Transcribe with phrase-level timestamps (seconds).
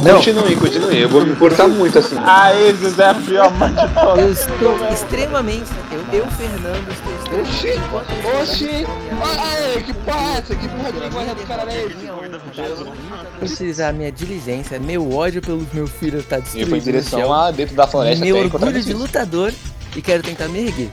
[0.00, 1.00] Não, continue, continue.
[1.00, 2.16] Eu vou me importar muito assim.
[2.18, 4.18] Ah, esse é a pior mãe de todas.
[4.18, 5.70] Eu estou extremamente.
[5.90, 8.42] Eu, eu Fernando, estou extremamente.
[8.42, 8.86] Oxi!
[9.22, 10.54] Ah, que porra é essa?
[10.54, 13.38] Que porra de linguagem do cara é esse?
[13.38, 16.68] Precisar minha diligência, meu ódio pelos meus filhos tá E destruído.
[16.70, 19.52] foi em direção lá dentro da floresta Meu orgulho de lutador
[19.94, 20.90] e quero tentar me erguer.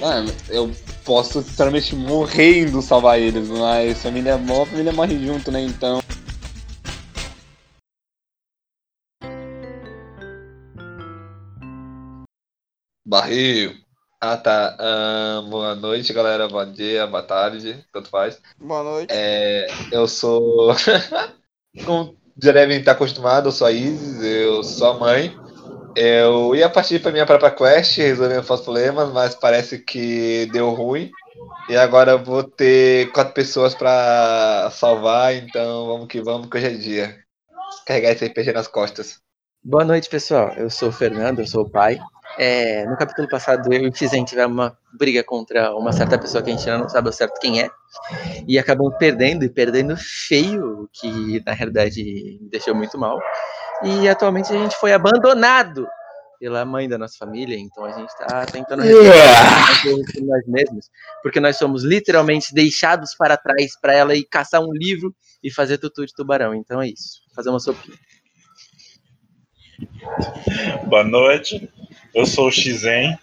[0.00, 0.70] Mano, eu
[1.04, 5.62] posso sinceramente morrendo salvar eles, mas família é bom, a família morre junto, né?
[5.62, 6.02] Então.
[13.06, 13.72] Barril.
[14.20, 14.76] Ah tá.
[14.80, 16.48] Ahn, boa noite, galera.
[16.48, 18.42] Bom dia, boa tarde, tanto faz.
[18.58, 19.14] Boa noite.
[19.14, 20.74] É, eu sou.
[21.86, 25.38] Como já devem estar acostumados, eu sou a Isis, eu sou a mãe.
[25.94, 31.12] Eu ia partir para minha própria quest, resolver os problemas, mas parece que deu ruim.
[31.68, 36.66] E agora eu vou ter quatro pessoas para salvar, então vamos que vamos, que hoje
[36.66, 37.16] é dia.
[37.86, 39.20] Carregar esse RPG nas costas.
[39.62, 40.52] Boa noite, pessoal.
[40.56, 42.00] Eu sou o Fernando, eu sou o pai.
[42.38, 46.42] É, no capítulo passado, eu e o Tizen tivemos uma briga contra uma certa pessoa
[46.42, 47.70] que a gente ainda não sabe ao certo quem é.
[48.46, 53.18] E acabamos perdendo, e perdendo feio, o que na realidade me deixou muito mal.
[53.82, 55.86] E atualmente a gente foi abandonado
[56.38, 60.90] pela mãe da nossa família, então a gente tá tentando por nós mesmos,
[61.22, 65.78] porque nós somos literalmente deixados para trás para ela ir caçar um livro e fazer
[65.78, 66.54] tutu de tubarão.
[66.54, 67.96] Então é isso, fazer uma sopinha.
[70.86, 71.68] Boa noite,
[72.14, 73.16] eu sou o Xizen.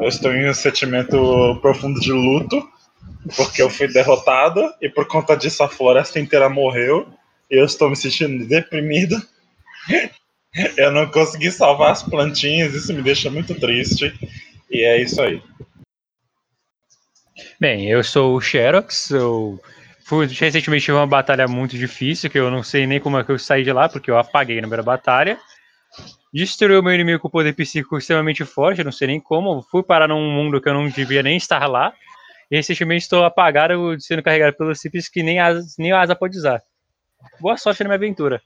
[0.00, 2.68] Eu estou em um sentimento profundo de luto,
[3.36, 7.08] porque eu fui derrotado e por conta disso a floresta inteira morreu.
[7.50, 9.20] Eu estou me sentindo deprimido.
[10.76, 14.12] Eu não consegui salvar as plantinhas, isso me deixa muito triste.
[14.70, 15.42] E é isso aí.
[17.58, 19.58] Bem, eu sou o Xerox, eu
[20.04, 23.32] fui, recentemente tive uma batalha muito difícil, que eu não sei nem como é que
[23.32, 25.38] eu saí de lá, porque eu apaguei na primeira batalha.
[26.32, 29.62] Destruiu o meu inimigo com poder psíquico extremamente forte, não sei nem como.
[29.62, 31.92] Fui parar num mundo que eu não devia nem estar lá.
[32.50, 36.62] E recentemente estou apagado, sendo carregado pelos Cips que nem asa, nem asa pode usar.
[37.40, 38.42] Boa sorte na minha aventura.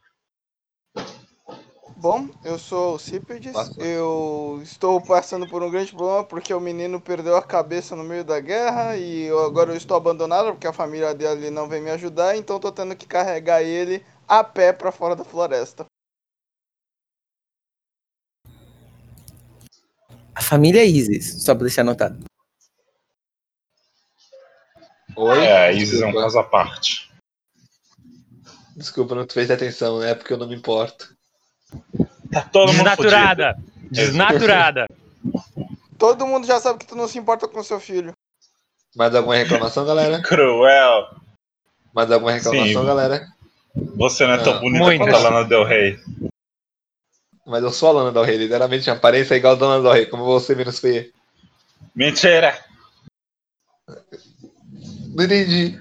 [1.97, 3.52] Bom, eu sou o Cípedes.
[3.52, 3.80] Passa.
[3.80, 8.22] Eu estou passando por um grande problema porque o menino perdeu a cabeça no meio
[8.22, 11.91] da guerra e eu- agora eu estou abandonado porque a família dele não vem me
[11.91, 15.86] ajudar, então estou tendo que carregar ele a pé para fora da floresta.
[20.36, 22.22] A família Isis, só pra deixar anotado.
[25.16, 25.38] Oi?
[25.47, 27.10] É, a Isis é um caso à parte.
[28.76, 30.14] Desculpa, não te fez atenção, né?
[30.14, 31.08] Porque eu não me importo.
[32.30, 33.02] Tá todo mundo fudido.
[33.04, 33.56] Desnaturada!
[33.91, 34.86] Desnaturada!
[35.98, 38.12] Todo mundo já sabe que tu não se importa com seu filho.
[38.94, 40.20] Mais alguma reclamação, galera?
[40.20, 41.16] Cruel.
[41.94, 42.86] Mais alguma reclamação, Sim.
[42.86, 43.26] galera?
[43.97, 45.98] Você não é tão Ah, bonita quanto a Lana Del Rey.
[47.46, 49.92] Mas eu sou a Lana Del Rey, literalmente a aparência é igual a Dona Del
[49.92, 51.10] Rey, como você menos feia.
[51.94, 52.62] Mentira!
[55.14, 55.80] Não entendi.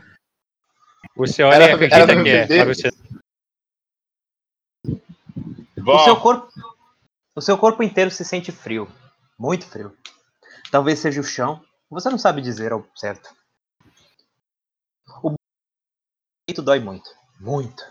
[1.16, 2.66] Você olha Era e pra- acredita era pra que é.
[2.66, 2.90] você
[5.82, 6.48] Bom, O seu corpo,
[7.36, 8.88] o seu corpo inteiro se sente frio,
[9.38, 9.96] muito frio.
[10.72, 11.64] Talvez seja o chão.
[11.90, 13.30] Você não sabe dizer ao certo.
[15.24, 15.34] O
[16.48, 17.10] peito dói muito,
[17.40, 17.84] muito.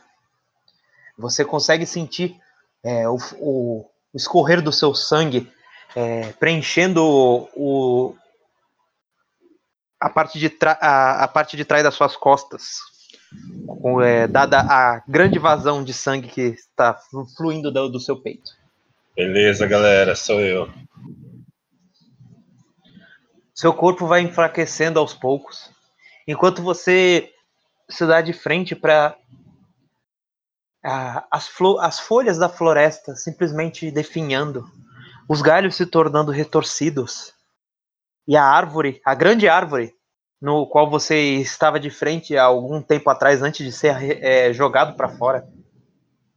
[1.16, 2.40] Você consegue sentir
[2.84, 5.50] é, o, o- escorrer do seu sangue
[5.96, 7.02] é, preenchendo
[7.56, 8.14] o,
[10.00, 12.78] a parte de a, a parte de trás das suas costas,
[13.66, 18.20] com, é, dada a grande vazão de sangue que está flu- fluindo do, do seu
[18.20, 18.52] peito.
[19.16, 20.70] beleza, galera, sou eu.
[23.54, 25.70] Seu corpo vai enfraquecendo aos poucos,
[26.26, 27.32] enquanto você
[27.88, 29.16] se dá de frente para
[30.84, 34.70] as, flo- as folhas da floresta simplesmente definhando,
[35.26, 37.32] os galhos se tornando retorcidos,
[38.28, 39.94] e a árvore, a grande árvore,
[40.40, 44.94] no qual você estava de frente há algum tempo atrás, antes de ser eh, jogado
[44.96, 45.48] para fora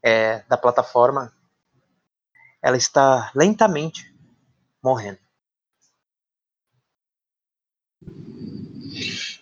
[0.01, 1.33] eh, da plataforma,
[2.61, 4.13] ela está lentamente
[4.81, 5.19] morrendo.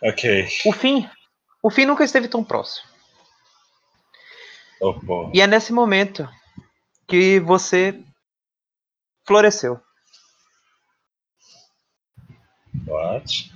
[0.01, 0.47] Ok.
[0.65, 1.09] O fim,
[1.61, 2.94] o fim nunca esteve tão próximo.
[4.81, 5.31] Oh.
[5.33, 6.27] E é nesse momento
[7.07, 8.03] que você
[9.25, 9.79] floresceu.
[12.87, 13.51] What?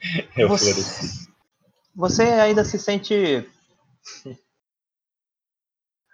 [0.36, 1.26] Eu Você- floreci.
[1.94, 3.48] Você ainda se sente.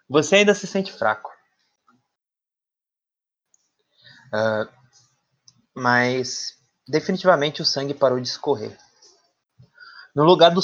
[0.09, 1.31] Você ainda se sente fraco.
[4.33, 4.69] Ah,
[5.75, 8.79] mas definitivamente o sangue parou de escorrer.
[10.15, 10.61] No lugar do.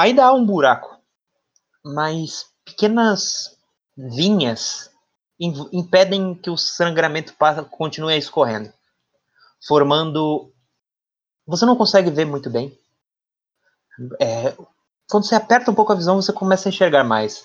[0.00, 1.00] Ainda há um buraco
[1.84, 3.56] mas pequenas
[3.96, 4.90] vinhas
[5.38, 7.34] im- impedem que o sangramento
[7.70, 8.72] continue escorrendo,
[9.66, 10.52] formando.
[11.46, 12.76] Você não consegue ver muito bem.
[14.20, 14.56] É,
[15.10, 17.44] quando você aperta um pouco a visão, você começa a enxergar mais.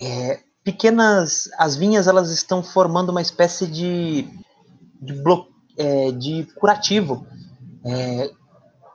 [0.00, 1.48] É, pequenas.
[1.58, 4.22] As vinhas elas estão formando uma espécie de.
[5.00, 7.26] de, blo- é, de curativo.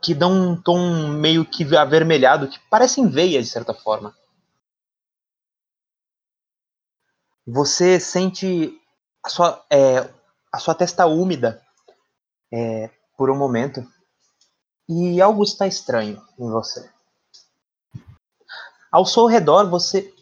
[0.06, 4.16] Que dão um tom meio que avermelhado, que parecem veias de certa forma.
[7.44, 8.80] Você sente
[9.24, 10.08] a sua, é,
[10.52, 11.60] a sua testa úmida
[12.52, 13.84] é, por um momento
[14.88, 16.88] e algo está estranho em você.
[18.92, 20.14] Ao seu redor, você,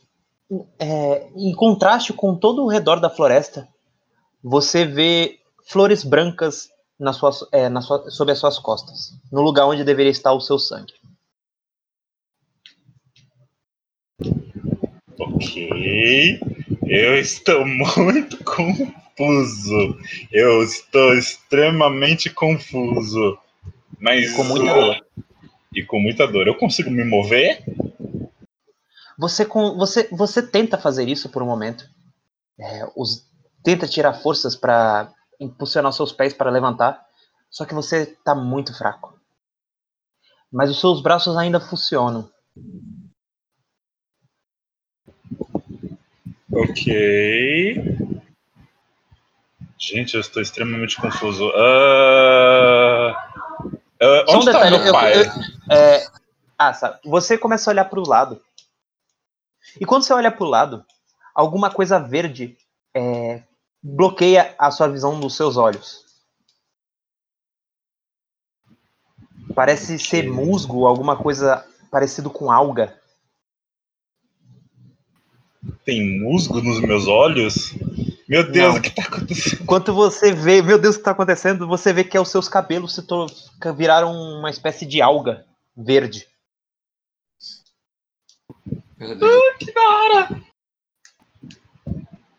[0.79, 3.67] é, em contraste com todo o redor da floresta,
[4.41, 6.69] você vê flores brancas
[7.03, 10.39] na sua, é, na sua, sob as suas costas, no lugar onde deveria estar o
[10.39, 10.93] seu sangue.
[15.19, 16.39] Ok.
[16.87, 19.97] Eu estou muito confuso.
[20.31, 23.37] Eu estou extremamente confuso.
[23.99, 24.33] Mas.
[24.33, 25.05] Com muita dor.
[25.75, 26.47] E com muita dor.
[26.47, 27.63] Eu consigo me mover?
[29.17, 31.85] Você, com, você, você tenta fazer isso por um momento.
[32.57, 33.27] É, os,
[33.61, 37.05] tenta tirar forças para impulsionar seus pés para levantar.
[37.49, 39.19] Só que você está muito fraco.
[40.51, 42.29] Mas os seus braços ainda funcionam.
[46.51, 47.75] Ok.
[49.79, 51.49] Gente, eu estou extremamente confuso.
[51.55, 53.29] Ah,
[54.01, 55.13] ah, Só um detalhe, meu eu- pai?
[55.21, 56.05] eu- É,
[56.57, 58.41] ah, sabe, você começa a olhar para o lado.
[59.79, 60.85] E quando você olha para o lado,
[61.33, 62.55] alguma coisa verde
[62.95, 63.43] é,
[63.83, 66.03] bloqueia a sua visão dos seus olhos.
[69.53, 72.97] Parece ser musgo, alguma coisa parecido com alga.
[75.85, 77.73] Tem musgo nos meus olhos?
[78.27, 78.79] Meu Deus, Não.
[78.79, 79.61] o que está acontecendo?
[79.61, 81.67] Enquanto você vê, meu Deus, o que está acontecendo?
[81.67, 83.27] Você vê que é os seus cabelos se to-
[83.75, 85.45] viraram uma espécie de alga
[85.75, 86.27] verde.
[88.97, 89.57] Meu Deus.
[89.59, 90.43] Que da hora!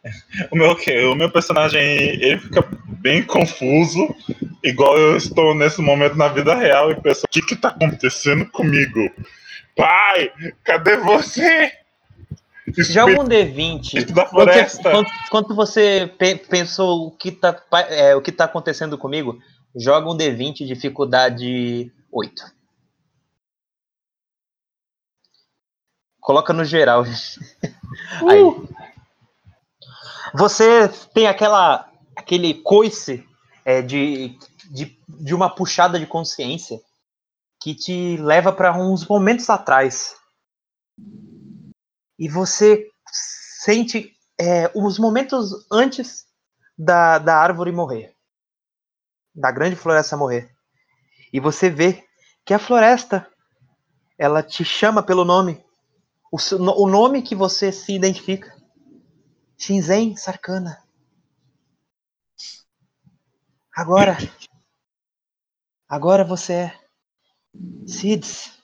[0.51, 0.77] O meu,
[1.13, 2.63] o meu personagem ele fica
[3.01, 4.15] bem confuso,
[4.63, 8.45] igual eu estou nesse momento na vida real e penso: o que que tá acontecendo
[8.51, 9.11] comigo?
[9.77, 10.31] Pai,
[10.63, 11.73] cadê você?
[12.79, 13.81] Joga um D20.
[13.85, 14.91] Espírito da Quando você, floresta.
[14.91, 19.39] quando, quando você pe- pensou o que, tá, pa- é, o que tá acontecendo comigo,
[19.77, 22.43] joga um D20 dificuldade 8.
[26.21, 27.05] Coloca no geral.
[28.29, 28.84] Aí.
[30.33, 33.27] Você tem aquela aquele coice
[33.65, 34.39] é, de,
[34.71, 36.81] de, de uma puxada de consciência
[37.61, 40.17] que te leva para uns momentos atrás.
[42.19, 42.89] E você
[43.63, 46.27] sente é, os momentos antes
[46.79, 48.15] da, da árvore morrer,
[49.35, 50.51] da grande floresta morrer.
[51.33, 52.05] E você vê
[52.45, 53.27] que a floresta
[54.19, 55.65] ela te chama pelo nome,
[56.33, 58.54] o, seu- o nome que você se identifica.
[59.57, 60.83] Shinzen Sarkana.
[63.75, 64.17] Agora,
[65.89, 66.81] agora você é
[67.87, 68.59] Sids.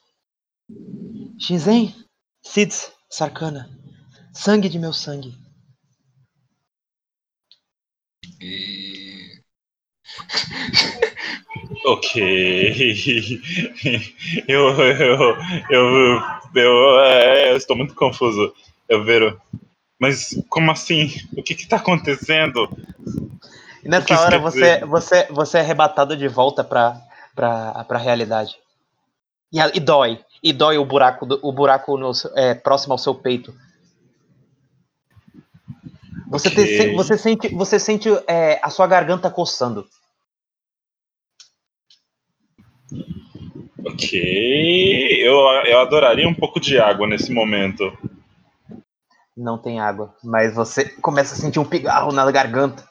[1.39, 1.93] Shinzen
[2.43, 3.69] Sids Sarkana.
[4.33, 5.37] Sangue de meu sangue.
[8.39, 9.41] E...
[11.85, 12.21] Ok.
[14.47, 15.35] Eu, eu,
[15.69, 16.21] eu,
[16.55, 18.53] eu, é, eu estou muito confuso.
[18.87, 19.39] Eu vejo.
[20.01, 21.11] Mas como assim?
[21.37, 22.67] O que que tá acontecendo?
[23.83, 24.85] E nessa hora você, dizer?
[24.87, 26.99] você, você é arrebatado de volta pra,
[27.35, 28.57] pra realidade.
[29.53, 30.19] E, a- e dói.
[30.41, 33.53] E dói o buraco, o buraco no é, próximo ao seu peito.
[36.29, 36.77] Você, te- Ok.
[36.77, 39.87] se- você sente, você sente é, a sua garganta coçando.
[43.85, 44.19] Ok.
[45.21, 47.95] Eu, eu adoraria um pouco de água nesse momento.
[49.35, 52.87] Não tem água, mas você começa a sentir um pigarro na garganta.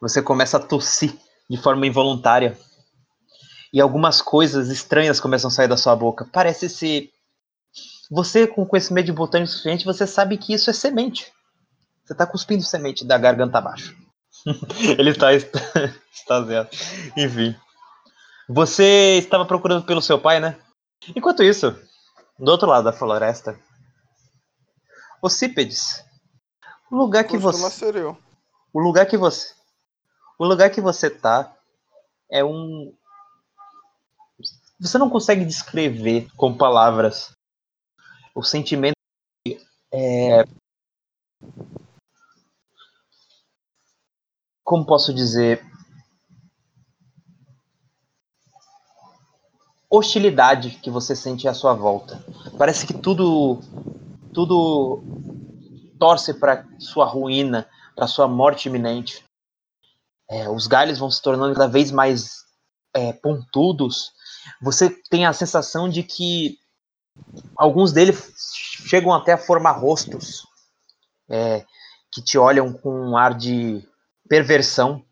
[0.00, 1.14] Você começa a tossir
[1.48, 2.56] de forma involuntária.
[3.72, 6.28] E algumas coisas estranhas começam a sair da sua boca.
[6.32, 7.10] Parece ser.
[8.10, 11.32] Você, com conhecimento de botânico suficiente, você sabe que isso é semente.
[12.04, 13.96] Você tá cuspindo semente da garganta abaixo.
[14.98, 15.52] Ele tá est-
[16.12, 16.68] extasiado.
[17.16, 17.54] Enfim.
[18.48, 20.56] Você estava procurando pelo seu pai, né?
[21.08, 21.70] Enquanto isso,
[22.38, 23.58] do outro lado da floresta,
[25.22, 26.04] Ocípedes,
[26.90, 28.16] o lugar que Costuma você,
[28.72, 29.54] o lugar que você,
[30.38, 31.54] o lugar que você tá
[32.30, 32.94] é um
[34.78, 37.36] você não consegue descrever com palavras
[38.34, 38.94] o sentimento
[39.92, 40.44] é,
[44.64, 45.69] como posso dizer
[49.90, 52.24] hostilidade que você sente à sua volta.
[52.56, 53.60] Parece que tudo
[54.32, 55.02] tudo
[55.98, 59.24] torce para sua ruína, para sua morte iminente.
[60.30, 62.44] É, os galhos vão se tornando cada vez mais
[62.94, 64.12] é, pontudos.
[64.62, 66.56] Você tem a sensação de que
[67.56, 68.32] alguns deles
[68.86, 70.46] chegam até a formar rostos
[71.28, 71.64] é,
[72.12, 73.86] que te olham com um ar de
[74.28, 75.04] perversão.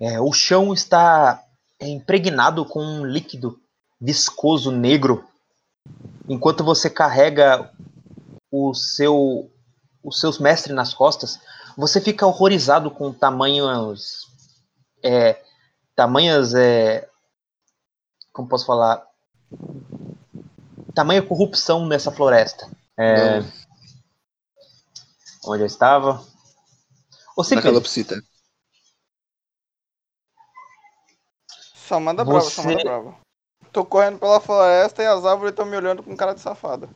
[0.00, 1.44] É, o chão está
[1.88, 3.60] impregnado com um líquido
[4.00, 5.24] viscoso negro,
[6.28, 7.70] enquanto você carrega
[8.50, 9.50] o seu
[10.02, 11.38] os seus mestres nas costas,
[11.76, 14.28] você fica horrorizado com tamanhos
[15.02, 15.42] é,
[15.94, 17.06] tamanhas é,
[18.32, 19.06] como posso falar
[20.94, 22.68] tamanha corrupção nessa floresta.
[22.98, 23.42] É,
[25.44, 26.24] onde eu estava?
[27.36, 28.22] Ô, Na calopsita.
[31.90, 33.16] Só manda brava, só Você- manda brava.
[33.72, 36.88] Tô correndo pela floresta e as árvores estão me olhando com cara de safada.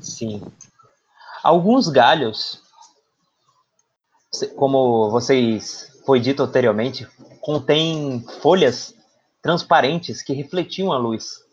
[0.00, 0.42] Sim.
[1.40, 2.60] Alguns galhos,
[4.56, 7.06] como vocês foi dito anteriormente,
[7.40, 8.92] contêm folhas
[9.40, 11.44] transparentes que refletiam a luz.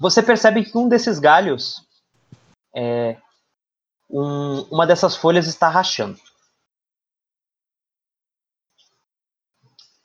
[0.00, 1.86] Você percebe que um desses galhos,
[2.74, 3.20] é,
[4.08, 6.18] um- uma dessas folhas está rachando.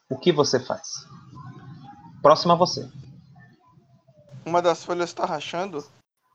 [0.09, 1.07] O que você faz?
[2.23, 2.89] Próximo a você.
[4.45, 5.85] Uma das folhas tá rachando.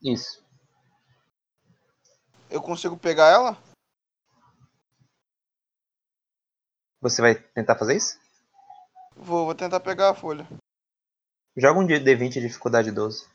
[0.05, 0.45] Isso.
[2.51, 3.57] Eu consigo pegar ela?
[7.01, 8.21] Você vai tentar fazer isso?
[9.17, 10.47] Vou, vou tentar pegar a folha.
[11.57, 13.27] Joga um D20 de dificuldade 12.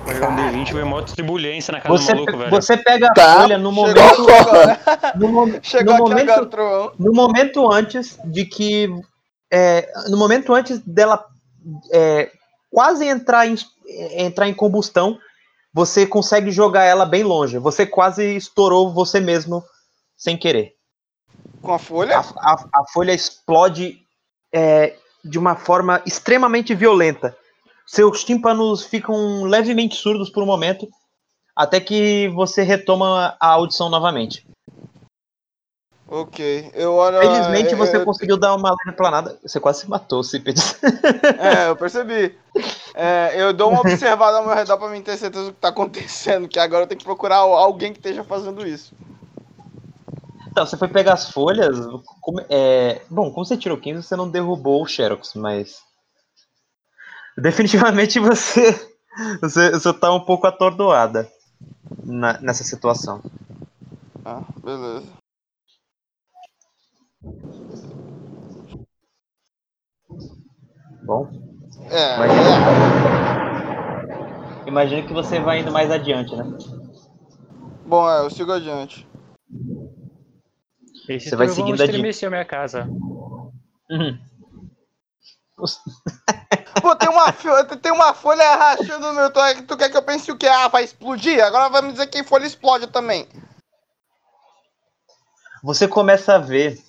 [0.00, 2.50] Pegar um D20 e vai mó tribulência na casa Você, do maluco, velho.
[2.50, 3.40] você pega a Tá.
[3.42, 4.80] folha no Chegou momento, agora.
[5.16, 8.88] no, mo- Chegou no aqui momento, agora no momento antes de que,
[9.52, 11.24] é, no momento antes dela
[11.92, 12.30] é,
[12.70, 13.56] quase entrar em,
[14.16, 15.18] entrar em combustão,
[15.72, 17.58] você consegue jogar ela bem longe.
[17.58, 19.62] Você quase estourou você mesmo
[20.16, 20.72] sem querer.
[21.62, 22.18] Com a folha?
[22.18, 23.98] A, a- a folha explode
[24.54, 27.36] é, de uma forma extremamente violenta.
[27.86, 30.88] Seus tímpanos ficam levemente surdos por um momento,
[31.54, 34.44] até que você retoma a audição novamente.
[36.08, 36.70] Ok.
[36.74, 37.18] Eu olho.
[37.18, 39.38] Felizmente eu- você eu- conseguiu dar uma leve planada.
[39.42, 40.78] Você quase se matou, Cípedes.
[41.38, 42.36] É, eu percebi.
[42.94, 45.68] É, eu dou uma observada ao meu redor pra mim ter certeza do que tá
[45.68, 48.94] acontecendo, que agora eu tenho que procurar alguém que esteja fazendo isso.
[50.48, 51.76] Então, você foi pegar as folhas.
[52.20, 55.84] como- é, Bom, como você tirou 15, você não derrubou o Xerox, mas.
[57.36, 58.72] Definitivamente você.
[59.40, 61.26] Você, você tá um pouco atordoada
[62.04, 63.22] na- nessa situação.
[64.24, 65.06] Ah, beleza.
[71.02, 71.30] Bom,
[71.90, 72.16] É,
[74.66, 76.44] imagino que você vai indo mais adiante, né?
[77.86, 79.06] Bom, é, eu sigo adiante.
[81.08, 82.88] Esse Você vai seguindo a estremeceu minha casa.
[83.88, 84.18] Uhum.
[86.86, 87.32] Pô, tem uma,
[87.82, 89.28] tem uma folha rachando no meu.
[89.32, 90.46] Tu, tu quer que eu pense o que?
[90.46, 91.44] Ah, vai explodir?
[91.44, 93.26] Agora vai me dizer que folha explode também.
[95.64, 96.80] Você começa a ver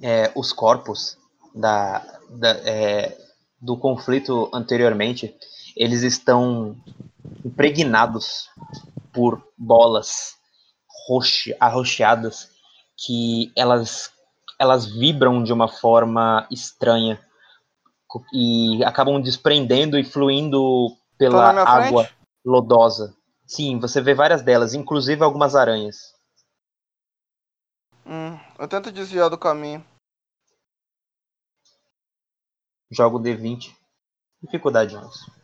[0.00, 1.18] é, os corpos
[1.54, 1.98] da,
[2.30, 3.14] da, é,
[3.60, 5.36] do conflito anteriormente.
[5.76, 6.74] Eles estão
[7.44, 8.48] impregnados
[9.12, 10.34] por bolas
[11.06, 12.48] roxe, arroxeadas
[12.96, 14.10] que elas,
[14.58, 17.20] elas vibram de uma forma estranha
[18.32, 22.18] e acabam desprendendo e fluindo pela água frente?
[22.44, 23.14] lodosa.
[23.46, 26.14] Sim, você vê várias delas, inclusive algumas aranhas.
[28.06, 29.84] Hum, eu tento desviar do caminho.
[32.90, 33.74] Jogo D20.
[34.42, 35.38] Dificuldade 11.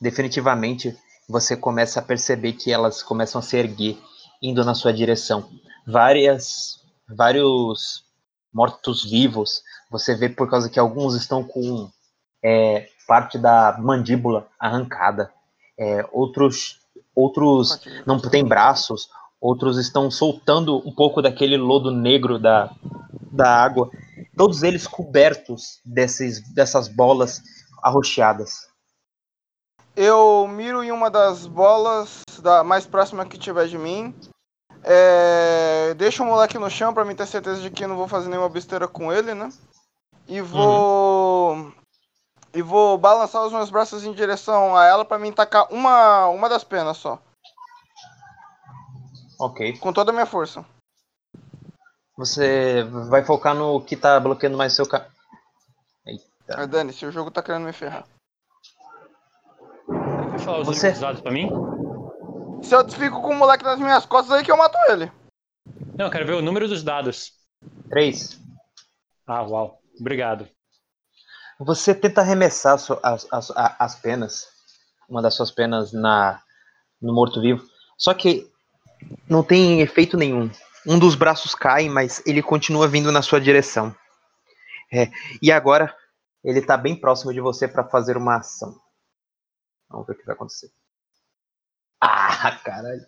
[0.00, 0.96] Definitivamente
[1.28, 3.98] você começa a perceber que elas começam a se erguer,
[4.40, 5.48] indo na sua direção.
[5.86, 8.04] Várias, vários
[8.52, 9.62] mortos-vivos.
[9.90, 11.90] Você vê por causa que alguns estão com
[12.42, 15.30] é, parte da mandíbula arrancada.
[15.78, 16.80] É, outros,
[17.14, 19.08] outros não tem braços,
[19.40, 22.70] outros estão soltando um pouco daquele lodo negro da,
[23.30, 23.90] da água,
[24.36, 27.42] todos eles cobertos desses, dessas bolas
[27.82, 28.68] arroxeadas.
[29.94, 34.14] eu miro em uma das bolas da mais próxima que tiver de mim.
[34.88, 38.06] É, deixo o moleque no chão pra mim ter certeza de que eu não vou
[38.06, 39.50] fazer nenhuma besteira com ele, né?
[40.28, 41.72] E vou.
[42.54, 46.48] E vou balançar os meus braços em direção a ela pra mim tacar uma, uma
[46.48, 47.18] das penas só.
[49.40, 49.76] Ok.
[49.78, 50.64] Com toda a minha força.
[52.16, 55.06] Você vai focar no que tá bloqueando mais seu ca...
[56.46, 56.62] Tá.
[56.62, 58.04] Ah, Dani, se o jogo tá querendo me ferrar.
[59.88, 61.50] Vai falar os Você- dados pra mim?
[62.62, 65.10] Se eu fico com o moleque nas minhas costas aí que eu mato ele.
[65.96, 67.32] Não, eu quero ver o número dos dados.
[67.88, 68.40] Três.
[69.26, 69.80] Ah, uau.
[69.98, 70.48] Obrigado.
[71.58, 74.46] Você tenta arremessar as, as, as penas,
[75.08, 76.42] uma das suas penas na
[77.00, 77.64] no morto-vivo,
[77.96, 78.50] só que
[79.28, 80.50] não tem efeito nenhum.
[80.86, 83.94] Um dos braços cai, mas ele continua vindo na sua direção.
[84.92, 85.10] É,
[85.42, 85.94] e agora
[86.44, 88.78] ele tá bem próximo de você para fazer uma ação.
[89.88, 90.70] Vamos ver o que vai acontecer.
[92.00, 93.04] Ah, caralho.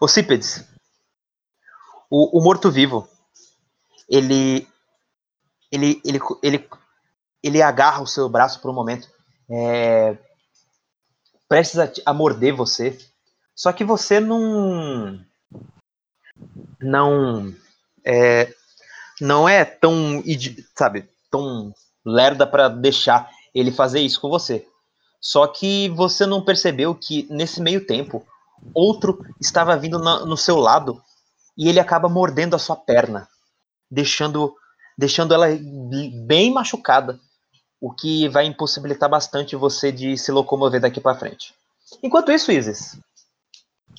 [0.00, 0.64] Ocípedes,
[2.10, 3.08] o, o morto-vivo,
[4.08, 4.66] ele,
[5.70, 6.58] ele, ele, ele
[7.42, 9.08] ele agarra o seu braço por um momento,
[9.50, 10.16] é,
[11.48, 12.96] prestes a, a morder você.
[13.54, 15.20] Só que você não.
[16.80, 17.54] Não.
[18.04, 18.54] É,
[19.20, 20.22] não é tão.
[20.76, 21.08] Sabe?
[21.30, 24.66] Tão lerda para deixar ele fazer isso com você.
[25.22, 28.26] Só que você não percebeu que nesse meio tempo
[28.74, 31.00] outro estava vindo na- no seu lado
[31.56, 33.28] e ele acaba mordendo a sua perna,
[33.90, 34.54] deixando
[34.98, 35.46] deixando ela
[36.26, 37.18] bem machucada
[37.80, 41.54] o que vai impossibilitar bastante você de se locomover daqui pra frente.
[42.02, 42.98] Enquanto isso, Isis,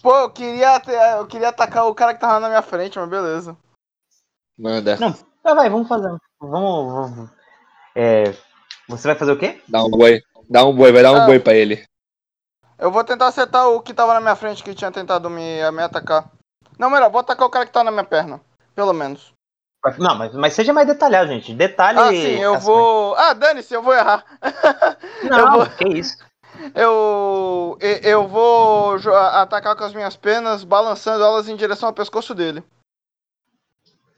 [0.01, 0.81] Pô, eu queria,
[1.17, 3.57] eu queria atacar o cara que tava na minha frente, mas beleza.
[4.57, 4.97] Manda.
[5.43, 6.15] ah, vai, vamos fazer.
[6.39, 6.93] Vamos.
[6.93, 7.29] vamos
[7.95, 8.35] é,
[8.87, 9.61] você vai fazer o quê?
[9.67, 10.21] Dá um boi.
[10.49, 11.25] Dá um boi, vai dar um Ah.
[11.25, 11.83] boi pra ele.
[12.77, 15.83] Eu vou tentar acertar o que tava na minha frente, que tinha tentado me, me
[15.83, 16.29] atacar.
[16.77, 18.41] Não, melhor, vou atacar o cara que tá na minha perna.
[18.75, 19.31] Pelo menos.
[19.99, 21.53] Não, mas, mas seja mais detalhado, gente.
[21.53, 21.99] Detalhe.
[21.99, 23.15] Ah, sim, eu vou.
[23.15, 24.23] Ah, dane-se, eu vou errar.
[25.29, 26.17] Não, eu vou- que isso.
[26.73, 27.77] Eu.
[28.01, 28.95] Eu vou
[29.33, 32.63] atacar com as minhas penas, balançando elas em direção ao pescoço dele.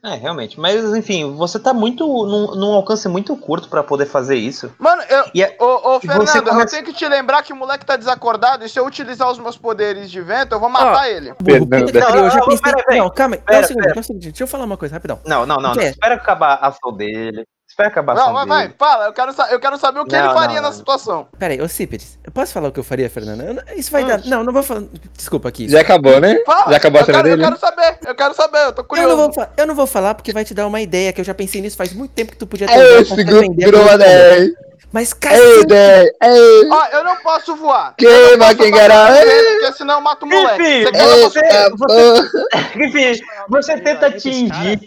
[0.06, 0.60] É, realmente.
[0.60, 2.06] Mas, enfim, você tá muito.
[2.06, 4.72] num, num alcance muito curto pra poder fazer isso.
[4.78, 5.26] Mano, eu.
[5.34, 7.96] E é- Ô, ô Fernando, você eu tenho que te lembrar que o moleque tá
[7.96, 11.34] desacordado e se eu utilizar os meus poderes de vento, eu vou matar ele.
[11.41, 12.06] Burro, puta que Fernanda.
[12.06, 12.74] pariu, eu já Não, não, pensei.
[12.74, 12.98] pera.
[12.98, 13.39] Não, calma aí.
[13.41, 13.96] Dá Pera, um segundo, pera.
[13.96, 14.32] dá um segundinho.
[14.32, 15.20] Deixa eu falar uma coisa rapidão.
[15.26, 15.74] Não, não, não.
[15.74, 15.82] Não.
[15.82, 17.46] Espera acabar a ação dele.
[17.76, 19.04] Espera acabar Não, vai, vai, fala.
[19.08, 21.28] Eu quero, eu quero saber o que Não, ele faria não, na situação.
[21.38, 23.66] Pera aí, ô Cípedes, eu posso falar o que eu faria, Fernanda?
[23.68, 24.08] Eu Isso vai Hum.
[24.08, 24.26] dar.
[24.26, 24.84] Não, não vou falar.
[25.14, 25.68] Desculpa aqui.
[25.68, 26.42] Já acabou, né?
[26.46, 26.72] Fala.
[26.72, 27.42] Já acabou a eu cena quero, dele?
[27.44, 29.18] Eu quero saber, eu quero saber, eu tô Eu curioso.
[29.18, 31.34] não, vou, eu não vou falar porque vai te dar uma ideia que eu já
[31.34, 33.54] pensei nisso faz muito tempo que tu podia ter É esse grupo.
[33.98, 34.52] 10.
[34.94, 36.10] Mas Ei, cacete, 10.
[36.24, 36.70] Ei.
[36.72, 37.94] Ó, eu não posso voar.
[37.98, 38.94] Queima Eu quem vento,
[39.60, 40.64] Porque senão eu mato o moleque.
[40.64, 40.84] Enfim,
[41.20, 42.86] Você eu você-.
[42.86, 44.80] Enfim, você tenta atingir.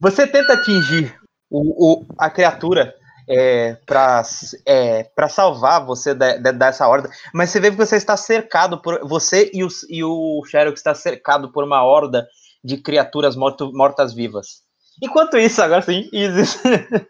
[0.00, 1.14] Você tenta atingir
[1.60, 2.94] o, o- a criatura
[3.28, 4.22] é, para
[4.64, 8.80] é, pra salvar você de- de- dessa horda, mas você vê que você está cercado
[8.80, 9.00] por.
[9.08, 12.26] Você e o, e o Sherlock está cercado por uma horda
[12.62, 14.62] de criaturas morto- mortas-vivas.
[15.02, 16.58] Enquanto isso, agora sim, Isis.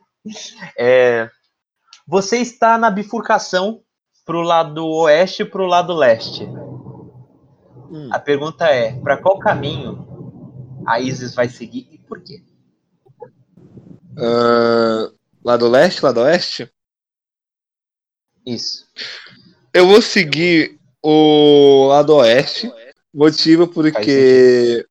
[0.76, 1.30] É,
[2.06, 3.80] você está na bifurcação
[4.24, 6.44] pro lado oeste e pro lado leste.
[7.90, 8.08] Hum.
[8.10, 10.04] A pergunta é: para qual caminho
[10.84, 12.42] a Isis vai seguir e por quê?
[14.18, 15.10] Ah,
[15.44, 16.70] lado leste, lado oeste?
[18.46, 18.86] Isso.
[19.74, 22.70] Eu vou seguir o lado oeste.
[23.12, 24.86] Motivo porque.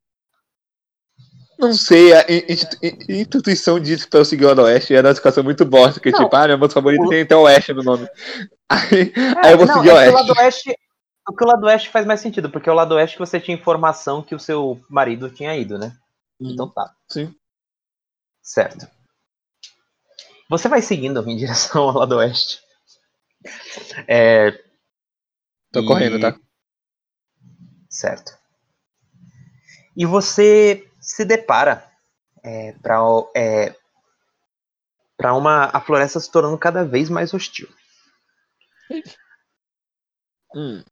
[1.57, 4.91] Não sei, a in- in- in- intuição disse pra eu seguir o lado oeste.
[4.93, 6.23] E era uma situação muito bosta, porque, Não.
[6.23, 8.07] tipo, ah, meu moto favorito O- tem até oeste no nome.
[8.69, 10.13] Aí, aí eu vou não, seguir é o que o oeste.
[10.27, 10.77] lado oeste.
[11.23, 14.35] Porque o lado oeste faz mais sentido, porque o lado oeste você tinha informação que
[14.35, 15.95] o seu marido tinha ido, né?
[16.39, 16.91] Então tá.
[17.07, 17.33] Sim.
[18.43, 18.87] Certo.
[20.49, 22.59] Você vai seguindo em direção ao lado oeste.
[24.07, 24.51] É,
[25.71, 26.37] Tô e- correndo, tá?
[27.89, 28.37] Certo.
[29.95, 31.89] E você se depara
[32.43, 32.97] é, para
[33.35, 33.75] é,
[35.17, 37.69] para uma a floresta se tornando cada vez mais hostil.
[40.53, 40.83] Hum,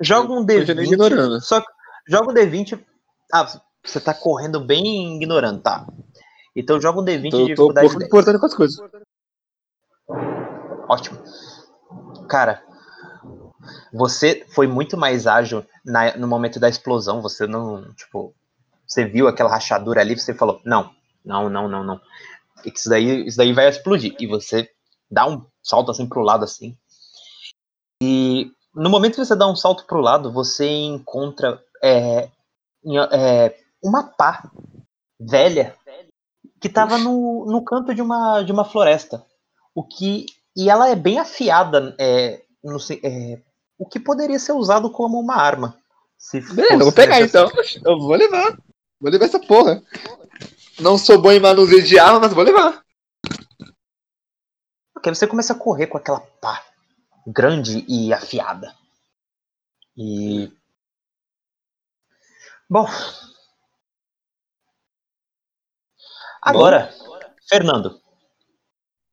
[0.00, 0.86] Joga um continuei D20.
[0.86, 1.40] ignorando.
[1.40, 1.62] Só
[2.08, 2.84] joga um D20.
[3.32, 3.46] Ah,
[3.84, 5.86] você tá correndo bem ignorando, tá?
[6.54, 8.08] Então joga um D20 de Tô, tô um dificuldade pouco 10.
[8.08, 8.76] importando com as coisas.
[10.88, 11.18] Ótimo.
[12.28, 12.62] Cara,
[13.92, 17.22] você foi muito mais ágil na- no momento da explosão.
[17.22, 18.34] Você não, tipo,
[18.86, 20.90] você viu aquela rachadura ali, você falou, não,
[21.24, 22.00] não, não, não, não.
[22.64, 24.14] Isso daí, isso daí vai explodir.
[24.18, 24.70] E você
[25.10, 26.76] dá um salto assim pro lado assim.
[28.02, 32.28] E no momento que você dá um salto pro lado, você encontra é,
[33.12, 34.50] é, uma pá
[35.20, 35.76] velha
[36.62, 39.26] que estava no, no canto de uma, de uma floresta.
[39.74, 43.42] O que e ela é bem afiada, é, no é,
[43.76, 45.76] o que poderia ser usado como uma arma.
[46.16, 47.50] Se Beleza, eu vou pegar então.
[47.84, 48.56] Eu vou levar.
[49.00, 49.82] Vou levar essa porra.
[50.78, 52.80] Não sou bom em manuseio de arma, mas vou levar.
[54.96, 56.64] Ok, você começa a correr com aquela pá
[57.26, 58.72] grande e afiada.
[59.96, 60.52] E.
[62.70, 62.86] Bom.
[66.42, 66.90] Agora,
[67.48, 68.00] Fernando.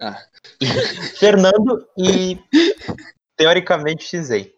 [0.02, 0.18] Ah.
[1.20, 2.40] Fernando e.
[3.38, 4.54] Teoricamente, Xei.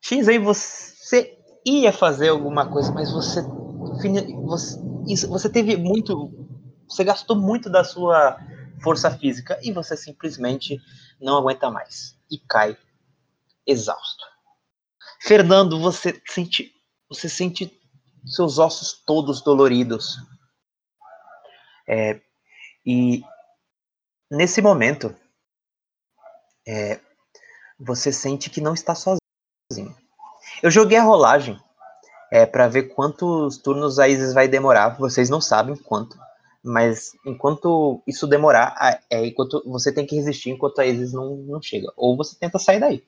[0.00, 3.42] Xei, você ia fazer alguma coisa, mas você.
[3.42, 4.76] Você,
[5.06, 6.30] isso- você teve muito.
[6.88, 8.38] Você gastou muito da sua
[8.82, 10.78] força física e você simplesmente
[11.20, 12.76] não aguenta mais e cai
[13.66, 14.24] exausto.
[15.20, 16.72] Fernando, você sente,
[17.08, 17.72] você sente
[18.26, 20.16] seus ossos todos doloridos.
[21.86, 22.20] É,
[22.84, 23.22] e
[24.30, 25.14] nesse momento,
[26.66, 27.00] é,
[27.78, 29.94] você sente que não está sozinho.
[30.62, 31.58] Eu joguei a rolagem
[32.30, 34.96] é, para ver quantos turnos a Isis vai demorar.
[34.98, 36.18] Vocês não sabem quanto,
[36.62, 41.60] mas enquanto isso demorar, é enquanto você tem que resistir enquanto a Isis não, não
[41.60, 41.92] chega.
[41.96, 43.04] Ou você tenta sair daí.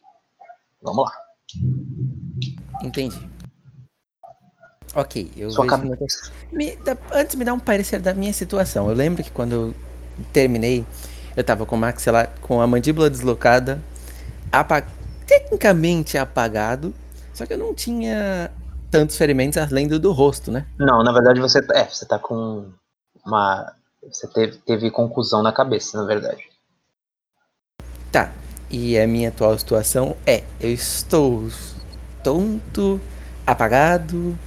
[0.82, 1.12] Vamos lá.
[2.82, 3.33] Entendi.
[4.94, 6.32] Ok, eu Sua vejo cabeça.
[6.52, 8.88] Me dá- antes me dá um parecer da minha situação.
[8.88, 9.74] Eu lembro que quando eu
[10.32, 10.86] terminei,
[11.36, 13.82] eu tava com o maxilar, com a mandíbula deslocada,
[14.52, 14.86] apa-
[15.26, 16.94] tecnicamente apagado,
[17.32, 18.50] só que eu não tinha
[18.90, 20.66] tantos ferimentos além do do rosto, né?
[20.78, 22.70] Não, na verdade você é, você tá com
[23.24, 23.72] uma
[24.08, 26.44] você teve, teve conclusão na cabeça, na verdade.
[28.12, 28.30] Tá.
[28.70, 31.48] E a minha atual situação é, eu estou
[32.22, 33.00] tonto,
[33.46, 34.38] apagado.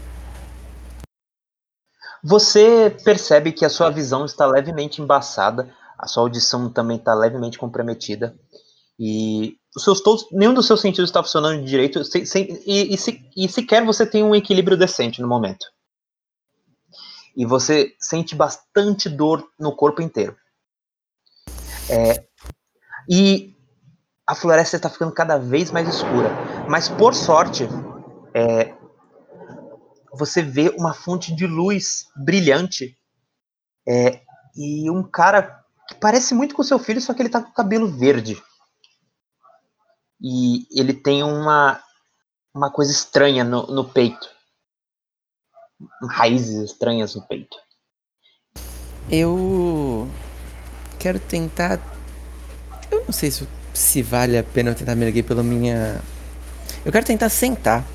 [2.27, 7.57] Você percebe que a sua visão está levemente embaçada, a sua audição também está levemente
[7.57, 8.37] comprometida
[8.99, 12.01] e os seus todos, nenhum dos seus sentidos está funcionando direito
[12.65, 15.67] e, e se- e sequer você tem um equilíbrio decente no momento.
[17.33, 20.35] E você sente bastante dor no corpo inteiro.
[21.89, 22.25] É,
[23.09, 23.55] e
[24.25, 26.29] a floresta está ficando cada vez mais escura.
[26.67, 27.69] Mas por sorte,
[28.33, 28.73] é,
[30.17, 32.97] você vê uma fonte de luz brilhante
[33.87, 34.21] é,
[34.55, 37.87] e um cara que parece muito com seu filho, só que ele tá com cabelo
[37.87, 38.41] verde.
[40.21, 41.81] E ele tem uma,
[42.53, 44.27] uma coisa estranha no, no peito.
[46.09, 47.55] Raízes estranhas no peito.
[49.09, 50.09] Eu
[50.99, 51.79] quero tentar.
[52.91, 56.01] Eu não sei se, se vale a pena eu tentar me erguer pela minha.
[56.83, 57.85] Eu quero tentar sentar.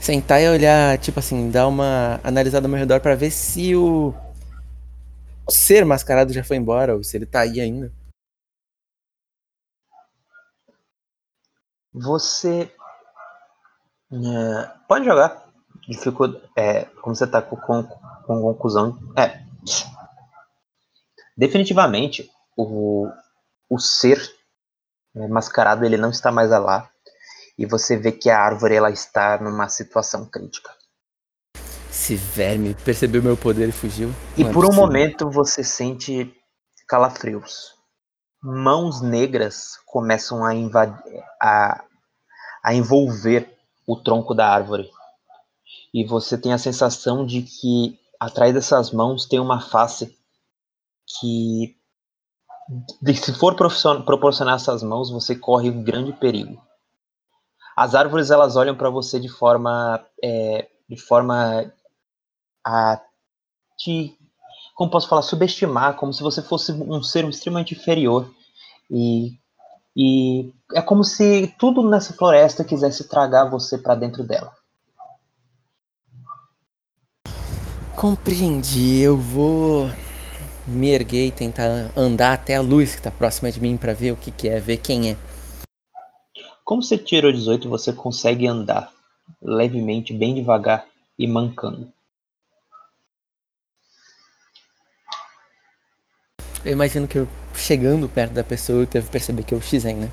[0.00, 4.14] Sentar e olhar, tipo assim, dar uma analisada ao meu redor pra ver se o.
[5.46, 7.92] O ser mascarado já foi embora, ou se ele tá aí ainda.
[11.92, 12.72] Você
[14.12, 15.44] é, pode jogar.
[15.88, 18.98] Dificu- é, como você tá com, com, com conclusão.
[19.16, 19.42] É.
[21.36, 23.08] Definitivamente, o,
[23.68, 24.20] o ser
[25.16, 26.88] é, mascarado ele não está mais lá.
[27.60, 30.74] E você vê que a árvore ela está numa situação crítica.
[31.90, 34.14] Esse verme percebeu meu poder e fugiu.
[34.34, 36.34] E Não é por um momento você sente
[36.88, 37.74] calafrios.
[38.42, 41.84] Mãos negras começam a, invadir, a,
[42.64, 43.54] a envolver
[43.86, 44.88] o tronco da árvore.
[45.92, 50.16] E você tem a sensação de que atrás dessas mãos tem uma face
[51.20, 51.76] que,
[53.16, 56.69] se for proporcionar essas mãos, você corre um grande perigo.
[57.76, 61.72] As árvores elas olham para você de forma, é, de forma
[62.64, 63.00] a
[63.78, 64.16] te
[64.80, 68.30] como posso falar, subestimar, como se você fosse um ser extremamente inferior.
[68.90, 69.32] E,
[69.94, 74.50] e é como se tudo nessa floresta quisesse tragar você para dentro dela.
[77.94, 79.90] Compreendi, eu vou
[80.66, 84.12] me erguer e tentar andar até a luz que tá próxima de mim pra ver
[84.12, 85.16] o que, que é, ver quem é.
[86.64, 88.92] Como você tirou 18, você consegue andar
[89.42, 90.86] levemente, bem devagar
[91.18, 91.92] e mancando.
[96.64, 99.94] Eu imagino que eu chegando perto da pessoa eu devo perceber que é o Xen,
[99.96, 100.10] né?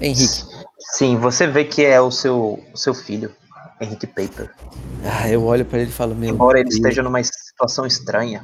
[0.00, 0.42] Henrique.
[0.78, 3.34] Sim, você vê que é o seu, o seu filho,
[3.80, 4.54] Henrique Paper.
[5.04, 6.76] Ah, eu olho pra ele e falo, meu Embora ele Deus.
[6.76, 8.42] esteja numa situação estranha,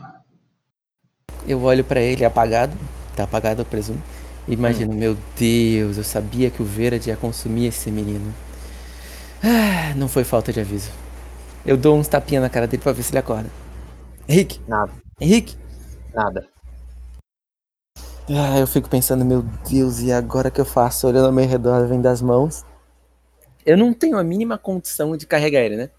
[1.46, 2.76] Eu olho pra ele apagado,
[3.16, 4.02] tá apagado eu presumo.
[4.48, 4.54] E Hum.
[4.54, 8.34] imagino, meu Deus, eu sabia que o Verde ia consumir esse menino.
[9.42, 10.90] Ah, não foi falta de aviso.
[11.64, 13.50] Eu dou uns tapinha na cara dele pra ver se ele acorda.
[14.28, 14.60] Henrique!
[14.66, 15.56] Nada, Henrique!
[16.14, 16.48] nada.
[18.28, 21.06] Ah, eu fico pensando, meu Deus, e agora que eu faço?
[21.08, 22.64] Olhando ao meu redor, vem das mãos.
[23.64, 25.90] Eu não tenho a mínima condição de carregar ele, né?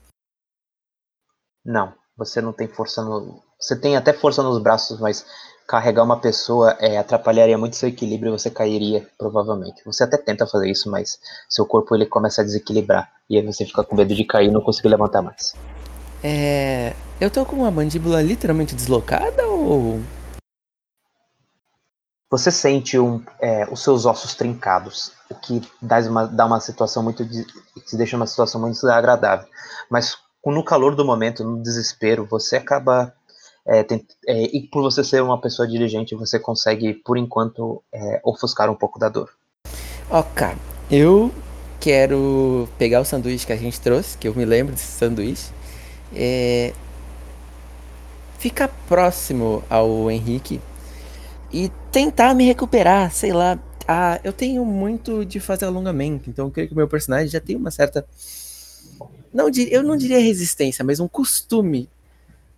[1.65, 3.41] Não, você não tem força no.
[3.59, 5.25] Você tem até força nos braços, mas
[5.71, 9.81] carregar uma pessoa é, atrapalharia muito seu equilíbrio e você cairia, provavelmente.
[9.85, 13.09] Você até tenta fazer isso, mas seu corpo ele começa a desequilibrar.
[13.29, 15.53] E aí você fica com medo de cair e não conseguir levantar mais.
[16.21, 16.93] É.
[17.21, 20.01] Eu tô com uma mandíbula literalmente deslocada ou.
[22.29, 27.01] Você sente um, é, os seus ossos trincados, o que dá uma, dá uma situação
[27.01, 27.25] muito.
[27.25, 29.47] te deixa numa situação muito desagradável.
[29.89, 33.13] Mas no calor do momento, no desespero, você acaba.
[33.65, 38.21] É, tent- é, e por você ser uma pessoa diligente, você consegue, por enquanto, é,
[38.23, 39.29] ofuscar um pouco da dor.
[40.35, 40.57] Cara,
[40.89, 41.31] eu
[41.79, 45.51] quero pegar o sanduíche que a gente trouxe, que eu me lembro desse sanduíche.
[46.13, 46.73] É.
[48.37, 50.59] Ficar próximo ao Henrique
[51.51, 53.57] e tentar me recuperar, sei lá.
[53.87, 57.39] Ah, eu tenho muito de fazer alongamento, então eu creio que o meu personagem já
[57.39, 58.05] tem uma certa.
[59.33, 61.89] Não, eu não diria resistência, mas um costume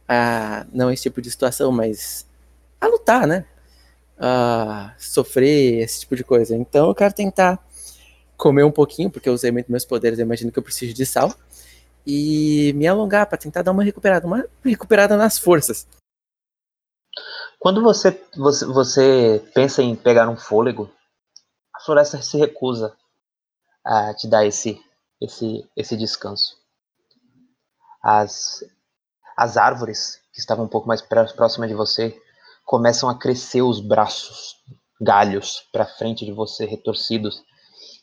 [0.08, 0.66] a.
[0.72, 2.28] Não esse tipo de situação, mas.
[2.80, 3.46] a lutar, né?
[4.18, 6.56] A sofrer, esse tipo de coisa.
[6.56, 7.60] Então eu quero tentar
[8.38, 11.06] comer um pouquinho, porque eu usei muito meus poderes, eu imagino que eu preciso de
[11.06, 11.34] sal.
[12.06, 15.88] E me alongar pra tentar dar uma recuperada, uma recuperada nas forças.
[17.60, 20.92] Quando você, você, você pensa em pegar um fôlego,
[21.74, 22.94] a floresta se recusa
[23.86, 24.82] a te dar esse,
[25.22, 26.58] esse, esse descanso.
[28.02, 28.66] As,
[29.36, 32.16] as árvores que estavam um pouco mais pró- próximas de você
[32.66, 34.56] começam a crescer os braços,
[35.00, 37.44] galhos para frente de você, retorcidos,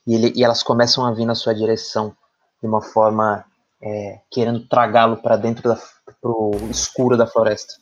[0.06, 2.14] e, ele, e elas começam a vir na sua direção
[2.60, 3.44] de uma forma
[3.82, 5.80] é, querendo tragá-lo para dentro da,
[6.20, 7.74] pro escuro da floresta.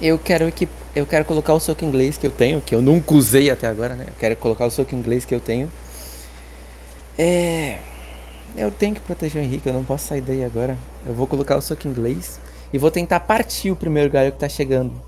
[0.00, 3.14] Eu quero que eu quero colocar o soco inglês que eu tenho, que eu nunca
[3.14, 4.06] usei até agora, né?
[4.08, 5.70] Eu quero colocar o soco inglês que eu tenho.
[7.18, 7.78] É,
[8.56, 10.76] eu tenho que proteger o Henrique, eu não posso sair daí agora.
[11.06, 12.40] Eu vou colocar o soco inglês
[12.72, 15.00] e vou tentar partir o primeiro galho que tá chegando.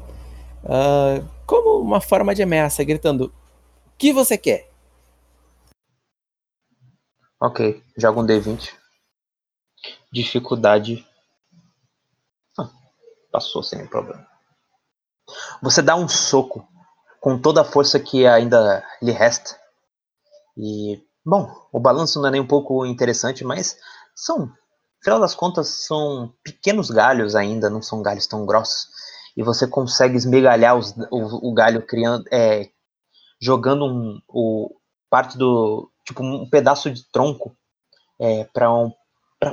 [0.64, 3.32] Ah, como uma forma de ameaça, gritando:
[3.86, 4.70] "O que você quer?"
[7.40, 8.72] Ok, joga um D20.
[10.12, 11.04] Dificuldade.
[12.58, 12.70] Ah,
[13.32, 14.26] passou sem problema.
[15.60, 16.66] Você dá um soco
[17.20, 19.58] com toda a força que ainda lhe resta.
[20.56, 23.76] E, bom, o balanço não é nem um pouco interessante, mas
[24.14, 24.52] são, no
[25.02, 28.88] final das contas, são pequenos galhos ainda, não são galhos tão grossos.
[29.36, 32.68] E você consegue esmigalhar os- o, o galho, criando, é,
[33.40, 34.70] jogando um, o,
[35.10, 35.90] parte do.
[36.06, 37.56] Tipo, um pedaço de tronco
[38.20, 38.92] é, para um,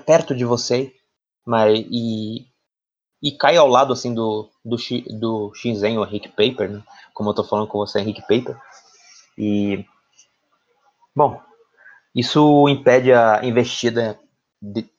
[0.06, 0.94] perto de você,
[1.46, 2.48] mas e,
[3.24, 4.78] e cai ao lado assim do do,
[5.20, 5.52] do
[6.00, 6.84] ou Rick Paper, né?
[7.14, 8.58] Como eu tô falando com você, Rick Paper.
[9.38, 9.86] E
[11.16, 11.40] bom,
[12.16, 14.20] isso impede a investida
[14.62, 14.90] de-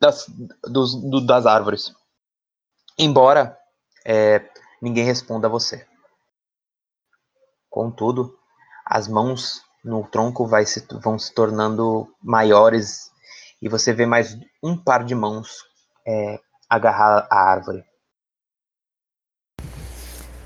[0.00, 0.26] das,
[0.62, 1.94] dos, do- das árvores.
[2.98, 3.58] Embora
[4.04, 4.48] é,
[4.80, 5.86] ninguém responda a você.
[7.68, 8.38] Contudo,
[8.86, 13.10] as mãos no tronco se, vão se tornando maiores
[13.60, 15.64] e você vê mais um par de mãos
[16.06, 17.84] é, agarrar a árvore.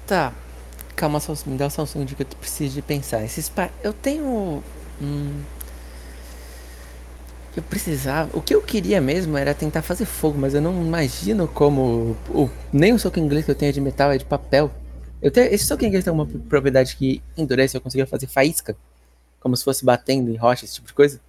[0.06, 0.32] Tá.
[0.96, 3.22] Calma só, me dá só um segundo que eu preciso de pensar.
[3.22, 3.50] Esses.
[3.82, 4.62] Eu tenho.
[5.00, 5.42] Hum...
[7.56, 8.30] Eu precisava.
[8.32, 12.16] O que eu queria mesmo era tentar fazer fogo, mas eu não imagino como.
[12.28, 12.48] O...
[12.72, 14.70] Nem o soco inglês que eu tenho é de metal, é de papel.
[15.20, 15.52] Eu tenho...
[15.52, 18.76] Esse soco inglês tem uma propriedade que endurece, eu conseguia fazer faísca.
[19.40, 21.20] Como se fosse batendo em rocha, esse tipo de coisa.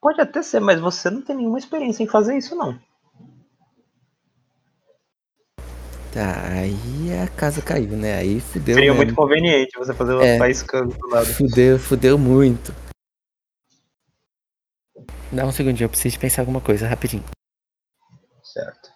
[0.00, 2.78] Pode até ser, mas você não tem nenhuma experiência em fazer isso, não.
[6.12, 8.16] Tá, aí a casa caiu, né?
[8.18, 8.74] Aí fudeu.
[8.74, 8.96] Seria mesmo.
[8.96, 10.38] muito conveniente você fazer uma É.
[10.38, 11.26] faísca do lado.
[11.26, 12.74] Fudeu, fudeu muito.
[15.32, 17.24] Dá um segundinho, eu preciso pensar alguma coisa rapidinho.
[18.42, 18.90] Certo.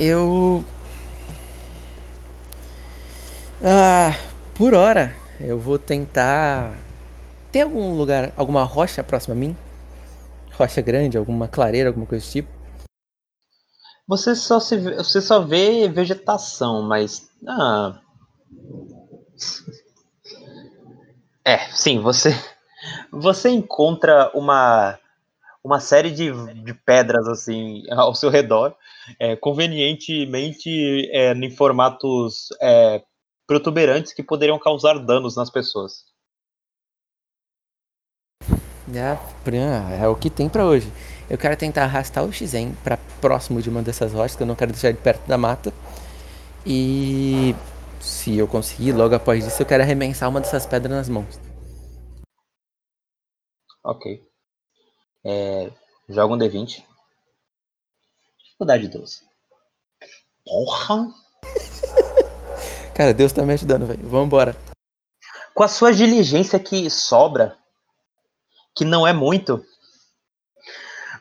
[0.00, 0.64] Eu.
[3.62, 4.18] Ah,
[4.56, 6.76] por hora, eu vou tentar.
[7.52, 9.56] Tem algum lugar, alguma rocha próxima a mim?
[10.52, 12.48] Rocha grande, alguma clareira, alguma coisa do tipo?
[14.08, 17.30] Você só, se vê, você só vê vegetação, mas.
[17.46, 18.00] Ah.
[21.46, 22.30] É, sim, você.
[23.10, 24.98] Você encontra uma.
[25.62, 26.30] Uma série de,
[26.62, 28.76] de pedras assim ao seu redor,
[29.18, 33.02] é, convenientemente é, em formatos é,
[33.46, 36.04] protuberantes que poderiam causar danos nas pessoas.
[38.94, 40.92] É, é o que tem pra hoje.
[41.28, 44.54] Eu quero tentar arrastar o Xen pra próximo de uma dessas rochas, que eu não
[44.54, 45.72] quero deixar ele perto da mata.
[46.66, 47.54] E
[48.00, 51.43] se eu conseguir, logo após isso, eu quero arremessar uma dessas pedras nas mãos.
[53.84, 54.26] Ok.
[55.24, 55.70] É,
[56.08, 56.82] joga um D20.
[58.42, 59.20] Dificuldade 12.
[60.44, 61.12] Porra!
[62.94, 64.08] Cara, Deus tá me ajudando, velho.
[64.08, 64.56] Vambora.
[65.54, 67.56] Com a sua diligência que sobra,
[68.76, 69.64] que não é muito,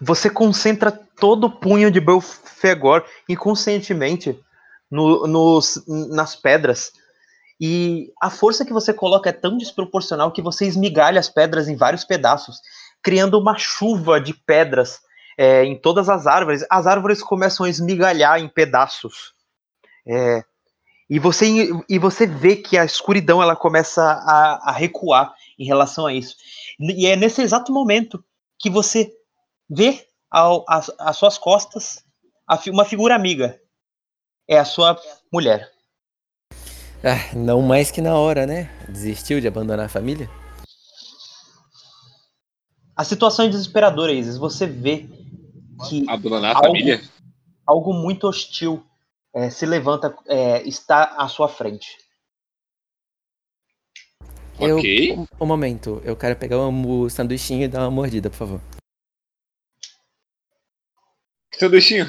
[0.01, 4.39] você concentra todo o punho de Belfegor inconscientemente
[4.89, 6.91] no- nos, nas pedras.
[7.59, 11.75] E a força que você coloca é tão desproporcional que você esmigalha as pedras em
[11.75, 12.59] vários pedaços,
[13.01, 14.99] criando uma chuva de pedras
[15.37, 16.65] é, em todas as árvores.
[16.69, 19.33] As árvores começam a esmigalhar em pedaços.
[20.07, 20.43] É,
[21.09, 26.05] e, você, e você vê que a escuridão ela começa a, a recuar em relação
[26.05, 26.35] a isso.
[26.79, 28.23] E é nesse exato momento
[28.59, 29.11] que você
[29.69, 32.03] vê ao, as suas costas
[32.47, 33.59] a uma figura amiga.
[34.47, 34.99] É a sua
[35.31, 35.72] mulher.
[37.03, 38.69] Ah, não mais que na hora, né?
[38.87, 40.29] Desistiu de abandonar a família?
[42.95, 44.37] A situação é desesperadora, Isis.
[44.37, 45.07] Você vê
[45.89, 47.01] que Abandonar a Algo- família?
[47.67, 48.85] algo muito hostil
[49.35, 51.97] é, se levanta, é, está à sua frente.
[54.59, 55.17] Eu, Ok.
[55.17, 58.61] um, um momento, eu quero pegar um, o sanduichinho e dar uma mordida, por favor.
[61.59, 62.05] Sanduichinho?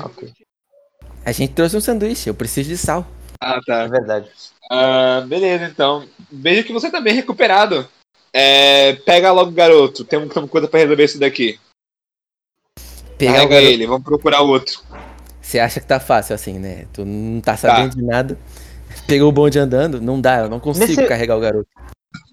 [1.25, 3.07] A gente trouxe um sanduíche, eu preciso de sal.
[3.45, 3.83] Ah, tá.
[3.83, 4.31] É verdade.
[4.71, 6.07] Ah, beleza, então.
[6.33, 7.87] Vejo que você tá bem recuperado.
[8.33, 10.05] É, pega logo o garoto.
[10.05, 11.59] Tem uma coisa pra resolver isso daqui.
[13.17, 13.71] Pegar Pega garoto.
[13.71, 14.83] ele, vamos procurar outro.
[15.41, 16.87] Você acha que tá fácil assim, né?
[16.93, 18.39] Tu não tá sabendo de nada.
[19.07, 20.01] Pegou o bonde andando?
[20.01, 21.69] Não dá, eu não consigo Nesse- carregar o garoto.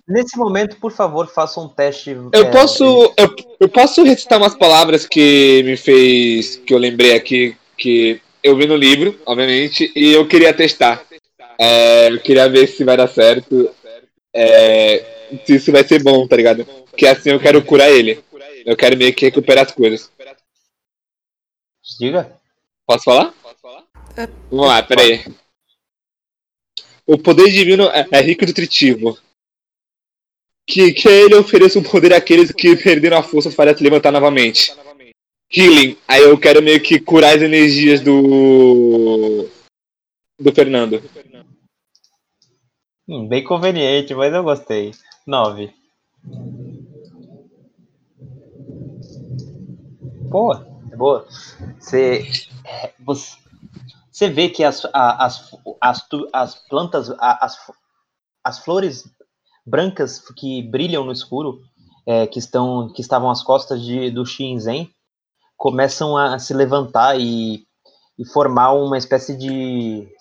[0.07, 2.11] Nesse momento, por favor, faça um teste.
[2.11, 3.13] Eu é, posso.
[3.15, 6.55] Eu, eu posso recitar umas palavras que me fez.
[6.57, 11.05] que eu lembrei aqui, que eu vi no livro, obviamente, e eu queria testar.
[11.59, 13.69] É, eu queria ver se vai dar certo.
[14.33, 16.65] é, se isso vai ser bom, tá ligado?
[16.97, 18.23] Que assim eu quero curar ele.
[18.65, 20.11] Eu quero meio que recuperar as coisas.
[21.99, 22.39] Diga.
[22.85, 23.33] Posso falar?
[24.49, 25.23] Vamos lá, peraí.
[27.05, 29.17] O poder divino é, é rico e nutritivo.
[30.67, 34.73] Que, que ele ofereça um poder àqueles que perderam a força para se levantar novamente.
[35.53, 35.97] Healing.
[36.07, 39.49] Aí eu quero meio que curar as energias do.
[40.39, 41.03] do Fernando.
[43.07, 44.91] Hum, bem conveniente, mas eu gostei.
[45.27, 45.73] 9.
[50.29, 51.27] Boa, boa.
[51.77, 52.25] Você,
[52.99, 57.57] você, vê que as, as, as, as plantas, as,
[58.41, 59.03] as flores
[59.65, 61.61] brancas que brilham no escuro,
[62.05, 64.89] é, que, estão, que estavam às costas de, do Shinzen,
[65.61, 67.67] começam a se levantar e,
[68.17, 70.11] e formar uma espécie de,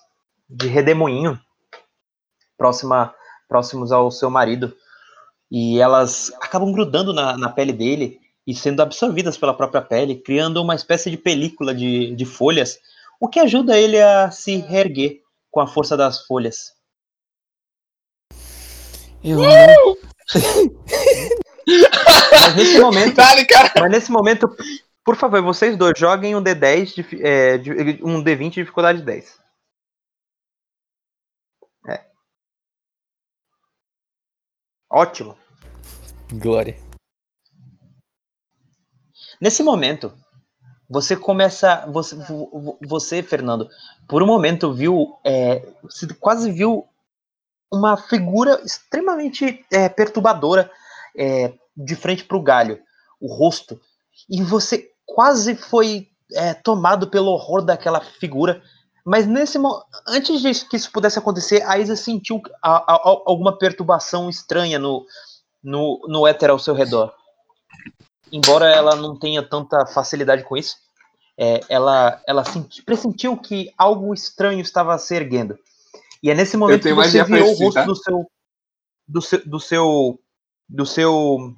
[0.47, 1.35] de redemoinho
[2.55, 3.11] próxima,
[3.49, 4.71] próximos ao seu marido.
[5.49, 10.61] E elas acabam grudando na, na pele dele e sendo absorvidas pela própria pele, criando
[10.61, 12.77] uma espécie de película de, de folhas,
[13.19, 16.71] o que ajuda ele a se reerguer com a força das folhas.
[19.23, 19.97] Eu não.
[22.31, 24.55] Mas nesse momento, Dale, mas nesse momento,
[25.03, 29.39] por favor, vocês dois joguem um D10, de, é, de- um D20 de dificuldade 10.
[31.89, 32.05] É.
[34.89, 35.37] Ótimo.
[36.33, 36.77] Glória.
[39.39, 40.13] Nesse momento,
[40.89, 41.85] você começa.
[41.87, 43.69] Você, vo- vo- você Fernando,
[44.07, 45.17] por um momento viu.
[45.25, 46.87] é, você quase viu
[47.73, 50.69] uma figura extremamente é, perturbadora
[51.17, 52.81] é, de frente para o galho,
[53.19, 53.79] o rosto.
[54.31, 58.61] E você quase foi é, tomado pelo horror daquela figura.
[59.05, 59.59] Mas nesse
[60.07, 64.79] antes de que isso pudesse acontecer, a Isa sentiu a- a- a- alguma perturbação estranha
[64.79, 65.05] no,
[65.61, 67.13] no, no éter ao seu redor
[68.31, 70.77] embora ela não tenha tanta facilidade com isso,
[71.37, 75.57] é, ela, ela senti- pressentiu que algo estranho estava se erguendo.
[76.23, 77.83] E é nesse momento que você viu o rosto tá?
[77.85, 78.31] do seu
[79.07, 80.19] do seu do seu
[80.69, 81.55] do seu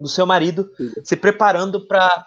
[0.00, 0.70] do seu marido
[1.02, 2.26] se preparando para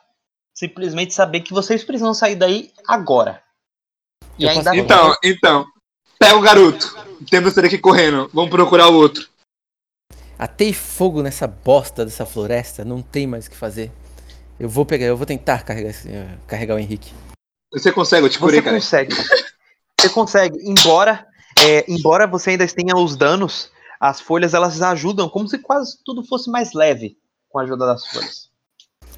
[0.54, 3.44] simplesmente saber que vocês precisam sair daí agora.
[4.40, 5.66] E ainda Então, então.
[6.20, 6.96] Pega o garoto.
[7.30, 8.30] Temos sair aqui correndo.
[8.34, 9.28] Vamos procurar o outro.
[10.38, 13.92] Atei fogo nessa bosta dessa floresta, não tem mais o que fazer.
[14.60, 17.14] Eu vou pegar, eu vou tentar carregar, eh, carregar o Henrique.
[17.72, 18.76] Você consegue, eu te curei, Você cara.
[18.76, 19.16] consegue.
[20.00, 20.58] Você consegue.
[20.64, 21.26] Embora,
[21.60, 26.24] é, embora você ainda tenha os danos, as folhas elas ajudam como se quase tudo
[26.24, 27.18] fosse mais leve.
[27.50, 28.50] Com a ajuda das folhas.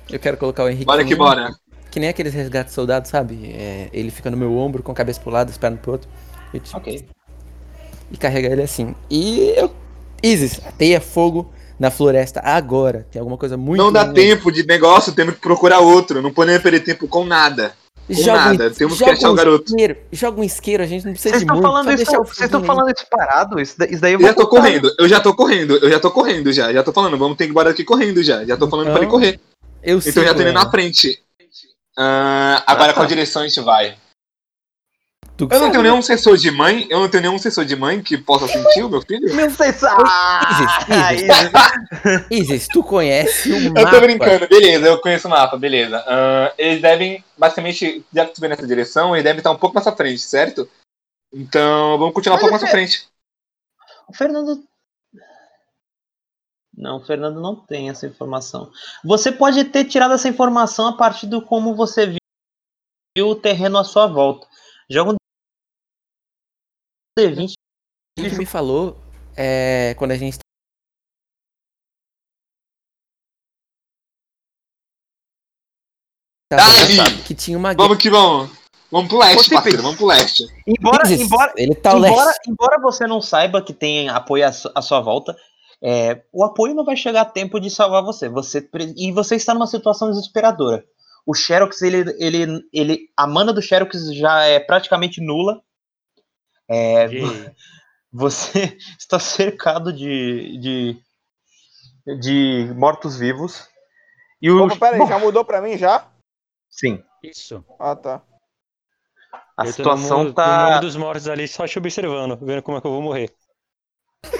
[0.09, 0.85] Eu quero colocar o Henrique.
[0.85, 1.51] Bora que bora.
[1.91, 3.51] Que nem aqueles resgates soldados, sabe?
[3.51, 6.09] É, ele fica no meu ombro com a cabeça pro lado, as pernas pro outro.
[6.53, 7.07] E, tipo, Ok.
[8.11, 8.95] e carrega ele assim.
[9.09, 9.73] E eu.
[10.21, 13.07] Isis, teia fogo na floresta agora.
[13.09, 13.81] Tem alguma coisa muito.
[13.81, 16.21] Não dá tempo de negócio, temos que procurar outro.
[16.21, 17.73] Não podemos perder tempo com nada.
[18.09, 18.71] Joga um- nada.
[18.71, 19.65] Temos que joga achar o um garoto.
[19.69, 21.67] Isqueiro, joga um isqueiro, a gente não precisa Vocês de estão muito.
[21.85, 23.59] falando isso, o vocês estão falando isso parado?
[23.61, 24.61] Isso, isso daí eu Eu já tô contar.
[24.61, 26.73] correndo, eu já tô correndo, eu já tô correndo já.
[26.73, 28.43] Já tô falando, vamos ter que embora daqui correndo já.
[28.45, 29.39] Já tô falando pra ele Então, correr.
[29.83, 30.71] Eu Então já tô indo na ela.
[30.71, 31.19] frente.
[31.97, 32.93] Ah, agora Ah, tá.
[32.93, 33.95] qual direção a gente vai?
[35.39, 35.71] Tu que Eu não sabe.
[35.71, 38.83] tenho nenhum sensor de mãe, eu não tenho nenhum sensor de mãe que possa sentir
[38.83, 39.33] o meu filho.
[39.33, 39.83] Meu Deus!
[39.85, 42.27] Ah, Isis, Isis.
[42.29, 43.89] Isis, tu conhece o Eu mapa.
[43.89, 46.03] tô brincando, beleza, eu conheço o mapa, beleza.
[46.05, 49.73] Ah, eles devem, basicamente, já que tu vê nessa direção, eles devem estar um pouco
[49.75, 50.69] mais à frente, certo?
[51.33, 53.07] Então, vamos continuar um pouco mais à frente.
[54.09, 54.61] O Fernando.
[56.75, 58.69] Não, o Fernando não tem essa informação.
[59.05, 62.07] Você pode ter tirado essa informação a partir do como você
[63.15, 64.45] viu o terreno à sua volta.
[64.89, 65.15] Joga um
[67.19, 67.53] D20.
[68.19, 68.97] O que me falou
[69.35, 70.39] é quando a gente
[76.51, 77.87] cansado, que tinha uma guerra.
[77.87, 78.51] Vamos que vamos.
[78.91, 80.47] Vamos pro leste, Você parceiro, vamos pro leste.
[80.65, 82.49] Embora, embora, ele tá embora, leste.
[82.49, 85.35] embora você não saiba que tem apoio à, su- à sua volta,
[85.83, 88.27] é, o apoio não vai chegar a tempo de salvar você.
[88.27, 88.67] você.
[88.97, 90.83] E você está numa situação desesperadora.
[91.23, 95.61] O Xerox, ele, ele, ele, a mana do Xerox já é praticamente nula.
[96.69, 97.21] É, E-
[98.13, 101.03] você está cercado de, de,
[102.19, 103.67] de mortos-vivos.
[104.41, 104.65] E o.
[104.65, 106.07] Opa, pera aí, Bom, já mudou pra mim já?
[106.69, 107.65] Sim, Isso.
[107.79, 108.21] Ah, tá.
[109.57, 110.69] a eu tô no situação mundo, no tá.
[110.69, 113.33] mundo dos mortos ali, só te observando, vendo como é que eu vou morrer.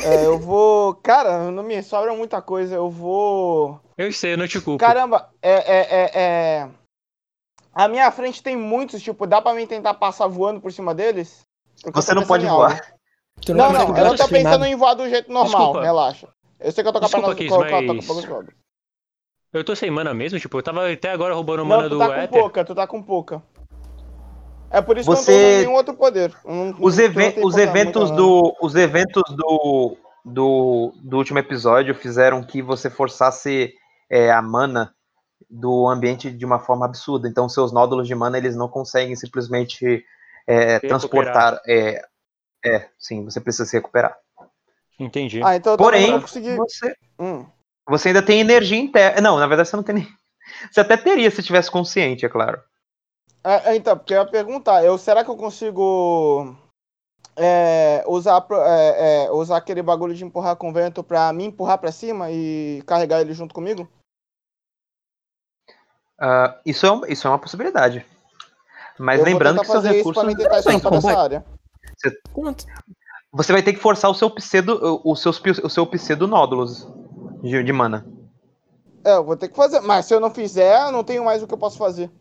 [0.03, 0.95] É, eu vou.
[0.95, 2.75] Cara, não me sobra muita coisa.
[2.75, 3.82] Eu vou.
[3.97, 4.77] Eu sei, eu não te culpo.
[4.77, 6.69] Caramba, é, é, é, é.
[7.73, 11.49] A minha frente tem muitos, tipo, dá pra mim tentar passar voando por cima deles?
[11.93, 12.82] Você não pode voar.
[13.47, 14.67] Não, não, conseguir eu não tô pensando nada.
[14.67, 15.82] em voar do jeito normal, Desculpa.
[15.82, 16.27] relaxa.
[16.59, 18.45] Eu sei que eu tô com a perna tô mas-.
[19.53, 21.99] Eu tô sem mana mesmo, tipo, eu tava até agora roubando mana Não, tu do
[21.99, 22.30] tá com Ether.
[22.41, 23.41] pouca, tu tá com pouca.
[24.69, 26.34] É por isso que eu Você- não usando nenhum outro poder.
[26.45, 31.95] Não- Os, não even- tenho os eventos do os eventos do, do, do último episódio
[31.95, 33.73] fizeram que você forçasse
[34.11, 34.93] é, a mana
[35.49, 37.27] do ambiente de uma forma absurda.
[37.27, 40.03] Então seus nódulos de mana eles não conseguem simplesmente
[40.50, 41.62] é, transportar.
[41.68, 42.04] É,
[42.66, 44.18] é, sim, você precisa se recuperar.
[45.00, 45.41] Entendi.
[45.43, 47.45] Ah, então Porém, você, Hum.
[47.88, 49.22] você ainda tem energia interna.
[49.22, 50.08] Não, na verdade você não tem nem.
[50.72, 52.60] Você até teria se tivesse consciente, é claro.
[53.43, 56.56] É, é, então, porque eu ia perguntar, eu, será que eu consigo
[57.38, 61.91] é, usar, é, é, usar aquele bagulho de empurrar com vento pra me empurrar pra
[61.91, 63.88] cima e carregar ele junto comigo?
[66.20, 68.06] Ah, isso, é um- isso é uma possibilidade.
[69.00, 70.24] Mas eu lembrando que seus recursos.
[70.26, 71.45] tentar área.
[72.34, 72.66] Quanto?
[73.32, 76.88] Você vai ter que forçar o seu pseudo, o, seus, o seu pseudo nódulos
[77.41, 78.06] de, de mana.
[79.06, 81.41] É, eu vou ter que fazer, mas se eu não fizer, eu não tenho mais
[81.41, 82.12] o que eu posso fazer.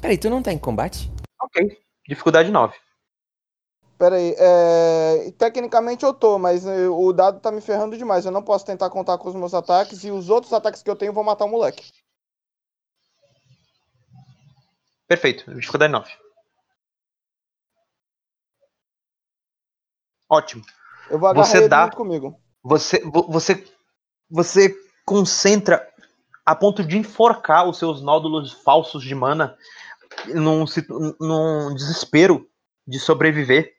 [0.00, 1.10] Peraí, tu não tá em combate?
[1.42, 1.78] Ok.
[2.06, 2.74] Dificuldade 9.
[3.98, 5.32] Pera aí, é...
[5.38, 8.26] tecnicamente eu tô, mas eh, o dado tá me ferrando demais.
[8.26, 10.96] Eu não posso tentar contar com os meus ataques e os outros ataques que eu
[10.96, 11.90] tenho vão matar o moleque.
[15.06, 15.52] Perfeito.
[15.54, 16.10] Dificuldade 9.
[20.28, 20.62] Ótimo.
[21.10, 22.40] Eu vou agarrar Você dá- comigo.
[22.62, 23.62] Você, vo- você,
[24.30, 24.74] você
[25.04, 25.86] concentra
[26.46, 29.56] a ponto de enforcar os seus nódulos falsos de mana
[30.26, 30.64] num,
[31.20, 32.48] num desespero
[32.86, 33.74] de sobreviver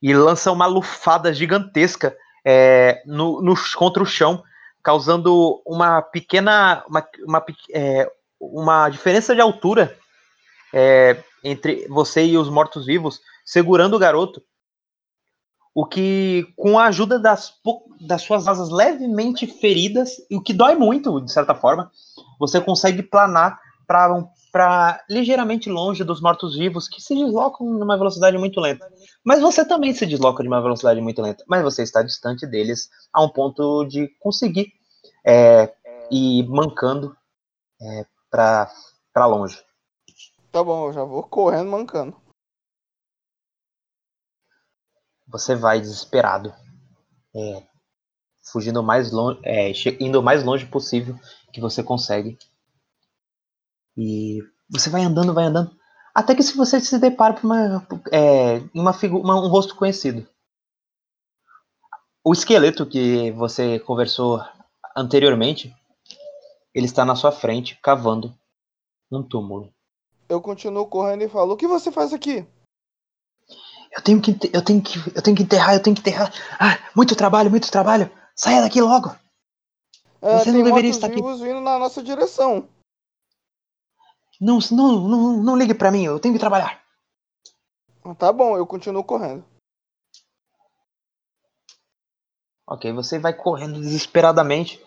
[0.00, 4.42] e lança uma lufada gigantesca é, no, no- contra o chão,
[4.82, 8.10] causando uma pequena uma, uma, é,
[8.40, 9.96] uma diferença de altura
[10.72, 14.42] é, entre você e os mortos-vivos, segurando o garoto.
[15.74, 17.54] O que, com a ajuda das,
[18.00, 21.90] das suas asas levemente feridas, e o que dói muito, de certa forma,
[22.38, 28.86] você consegue planar para ligeiramente longe dos mortos-vivos que se deslocam numa velocidade muito lenta.
[29.24, 32.90] Mas você também se desloca de uma velocidade muito lenta, mas você está distante deles
[33.12, 34.72] a um ponto de conseguir
[35.24, 35.72] é,
[36.10, 37.16] ir mancando
[37.80, 39.58] é, para longe.
[40.52, 42.16] Tá bom, eu já vou correndo, mancando.
[45.26, 46.54] você vai desesperado,
[47.34, 47.66] é,
[48.44, 51.18] fugindo mais longe, é, indo o mais longe possível
[51.52, 52.38] que você consegue.
[53.96, 54.40] E
[54.70, 55.74] você vai andando, vai andando,
[56.14, 60.26] até que se você se depara com uma, é, uma figu- uma- um rosto conhecido.
[62.24, 64.40] O esqueleto que você conversou
[64.96, 65.74] anteriormente
[66.74, 68.34] Ele está na sua frente, cavando
[69.10, 69.72] um túmulo.
[70.32, 72.46] Eu continuo correndo e falo: O que você faz aqui?
[73.94, 76.32] Eu tenho que, eu tenho que, eu tenho que enterrar, eu tenho que enterrar.
[76.58, 78.10] Ah, muito trabalho, muito trabalho.
[78.34, 79.10] Saia daqui logo.
[80.22, 81.20] Ah, Você não deveria estar aqui.
[81.20, 82.66] vindo na nossa direção.
[84.40, 86.82] Não, não, não, não ligue pra mim, eu tenho que trabalhar.
[88.18, 89.44] Tá bom, eu continuo correndo.
[92.66, 94.82] Ok, você vai correndo desesperadamente.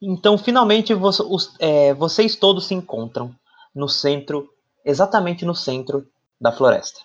[0.00, 3.34] Então, finalmente, você- os- é, vocês todos se encontram
[3.74, 4.48] no centro,
[4.84, 6.06] exatamente no centro
[6.40, 7.00] da floresta.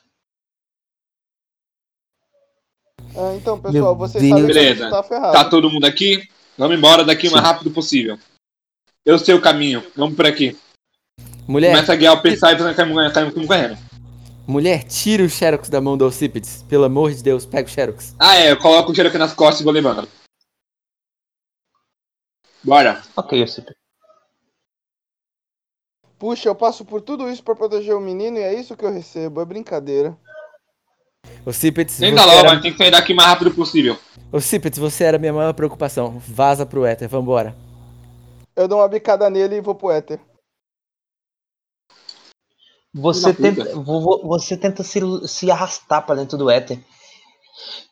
[3.18, 4.30] Ah, então, pessoal, Meu vocês Deus.
[4.40, 4.84] sabem que a Beleza.
[4.84, 5.34] gente tá ferrado.
[5.34, 6.28] Tá todo mundo aqui?
[6.58, 8.18] Vamos embora daqui o mais rápido possível.
[9.06, 9.84] Eu sei o caminho.
[9.96, 10.58] Vamos por aqui.
[11.48, 13.78] Mulher, Começa a guiar o pensar e caminho correndo.
[14.48, 16.64] mulher, tira o Xerox da mão do Alcipides.
[16.64, 18.16] Pelo amor de Deus, pega o Xerox.
[18.20, 18.52] Ah, é.
[18.52, 20.08] Eu coloco o aqui nas costas e vou levando.
[22.64, 23.02] Bora.
[23.16, 23.64] Ok, sei.
[26.18, 28.92] Puxa, eu passo por tudo isso pra proteger o menino e é isso que eu
[28.92, 29.42] recebo.
[29.42, 30.18] É brincadeira.
[31.46, 32.50] Alcipides, Tenta você logo, era...
[32.54, 33.98] mas tem que sair daqui o mais rápido possível.
[34.32, 36.18] Alcipides, você era a minha maior preocupação.
[36.20, 37.56] Vaza pro éter, vambora.
[38.56, 40.20] Eu dou uma bicada nele e vou pro éter.
[42.94, 46.80] Você tenta, vo- vo- você tenta se, se arrastar para dentro do éter.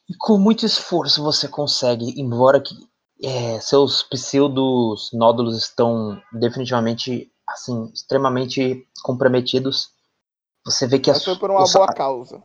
[0.09, 2.73] E com muito esforço você consegue, embora que
[3.21, 9.91] é, seus pseudos nódulos estão definitivamente, assim, extremamente comprometidos.
[10.65, 12.43] Você vê que a Mas foi por uma boa causa.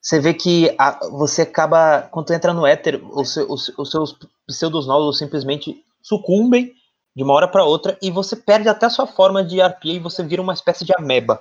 [0.00, 3.90] Você vê que a- você acaba, quando tu entra no éter, os, seu- os- os
[3.90, 6.74] seus pseudos nódulos simplesmente sucumbem
[7.16, 9.98] de uma hora para outra e você perde até a sua forma de arpia e
[9.98, 11.40] você vira uma espécie de ameba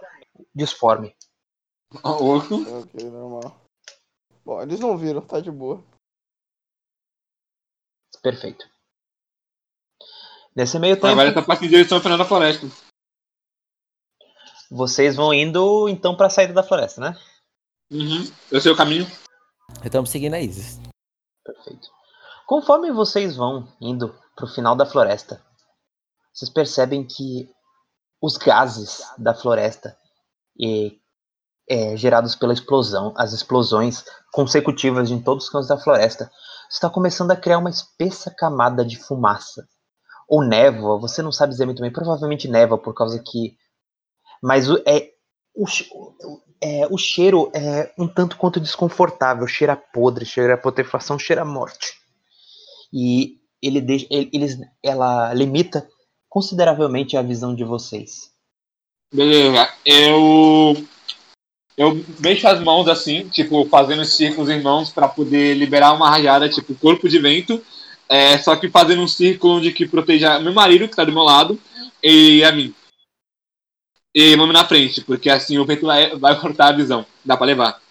[0.55, 1.15] disforme.
[2.81, 3.55] Ok, normal.
[4.45, 5.83] Bom, eles não viram, tá de boa.
[8.21, 8.65] Perfeito.
[10.55, 12.67] Nesse meio tempo, Agora essa parte de direção final da floresta.
[14.73, 17.17] Vocês vão indo então para a saída da floresta, né?
[17.91, 18.27] Uhum.
[18.51, 19.05] Eu sei o caminho.
[19.85, 20.79] Estamos seguindo a Isis.
[21.45, 21.87] Perfeito.
[22.47, 25.39] Conforme vocês vão indo para o final da floresta,
[26.33, 27.47] vocês percebem que
[28.19, 29.95] os gases da floresta
[30.59, 30.97] e,
[31.69, 36.31] é, gerados pela explosão, as explosões consecutivas em todos os cantos da floresta,
[36.69, 39.67] está começando a criar uma espessa camada de fumaça
[40.27, 40.99] ou névoa.
[40.99, 41.91] Você não sabe dizer muito bem.
[41.91, 43.55] Provavelmente névoa por causa que,
[44.43, 45.09] mas é
[45.55, 45.65] o,
[46.61, 51.93] é, o cheiro é um tanto quanto desconfortável, cheira podre, cheira putrefação, cheira morte.
[52.91, 55.87] E ele deixa, ele, eles, ela limita
[56.27, 58.31] consideravelmente a visão de vocês.
[59.13, 59.69] Beleza.
[59.85, 60.75] Eu.
[61.75, 66.47] Eu mexo as mãos assim, tipo, fazendo círculos em mãos pra poder liberar uma rajada,
[66.47, 67.63] tipo, corpo de vento.
[68.07, 71.23] É, só que fazendo um círculo onde que proteja meu marido, que tá do meu
[71.23, 71.59] lado,
[72.03, 72.75] e a mim.
[74.15, 77.05] E vamos na frente, porque assim o vento vai, vai cortar a visão.
[77.25, 77.81] Dá pra levar.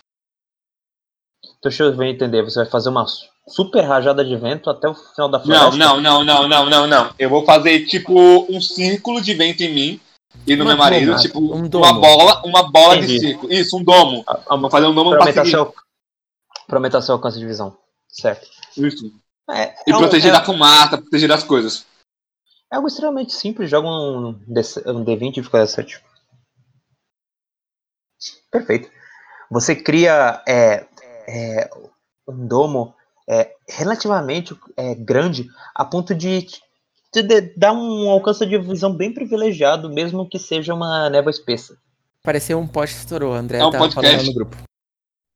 [1.44, 2.42] Então, deixa eu ver entender.
[2.42, 3.04] Você vai fazer uma
[3.48, 5.76] super rajada de vento até o final da Não, floresta?
[5.76, 7.14] não, não, não, não, não, não.
[7.18, 8.12] Eu vou fazer tipo
[8.48, 10.00] um círculo de vento em mim
[10.46, 13.14] e no Uma meu marido, doma, tipo, um uma bola, uma bola Entendi.
[13.14, 13.52] de círculo.
[13.52, 14.24] Isso, um domo.
[14.26, 15.74] A- a- Vou fazer um domo pra Pra aumentar, seu,
[16.68, 17.76] pra aumentar seu alcance de visão.
[18.08, 18.48] Certo.
[18.76, 19.12] Isso.
[19.50, 21.84] É, E é um- proteger é- da fumaça, proteger das coisas.
[22.72, 23.68] É algo extremamente simples.
[23.68, 26.00] Joga um, D, um D20 e fica 7.
[28.52, 28.88] Perfeito.
[29.50, 30.86] Você cria é,
[31.26, 31.70] é,
[32.28, 32.94] um domo
[33.28, 36.46] é, relativamente é, grande a ponto de
[37.10, 37.22] te
[37.56, 41.76] dar um alcance de visão bem privilegiado, mesmo que seja uma névoa espessa.
[42.22, 44.10] Pareceu um poste que estourou, André É um podcast.
[44.10, 44.56] falando no grupo.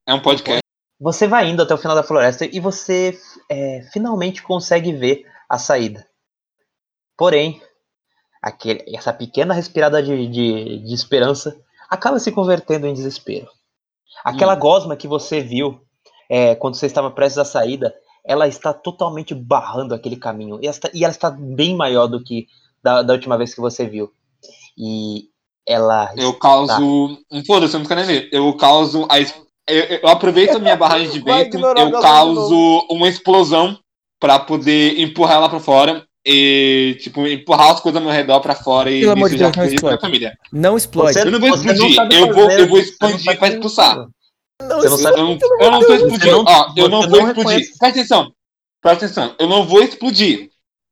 [0.07, 0.61] É um podcast.
[1.01, 3.19] Você vai indo até o final da floresta e você
[3.51, 6.07] é, finalmente consegue ver a saída.
[7.17, 7.61] Porém,
[8.43, 11.59] aquele- essa pequena respirada de, de- de esperança
[11.89, 13.49] acaba se convertendo em desespero.
[14.25, 15.81] Aquela gosma que você viu
[16.29, 20.59] é, quando você estava prestes à saída, ela está totalmente barrando aquele caminho.
[20.61, 22.49] E ela está, e ela está bem maior do que
[22.83, 24.13] da, da última vez que você viu.
[24.77, 25.29] E
[25.67, 26.13] ela.
[26.17, 27.19] Eu causo.
[27.31, 28.29] Um foda-se, eu não quero nem ver.
[28.33, 29.07] Eu causo.
[29.09, 29.21] A...
[29.69, 33.77] Eu, eu aproveito a minha barragem de vento, eu causo uma explosão
[34.21, 36.06] pra poder empurrar ela pra fora.
[36.29, 39.45] E, tipo, empurrar as coisas ao meu redor pra fora e Pelo amor de isso
[39.45, 40.01] já Deus, não explode.
[40.01, 40.39] família.
[40.53, 41.13] Não explode.
[41.13, 43.97] Você- Eu não vou não explodir, sabe eu vou, eu vou não sabe pra expulsar.
[44.61, 46.31] Não Você não sabe- Eu não, eu não tô explodindo.
[46.33, 47.37] não- Ó, eu não vou não explodir.
[47.37, 47.79] reconhece.
[47.79, 48.33] Presta atenção.
[48.83, 49.35] Presta atenção.
[49.39, 50.51] Eu não vou explodir.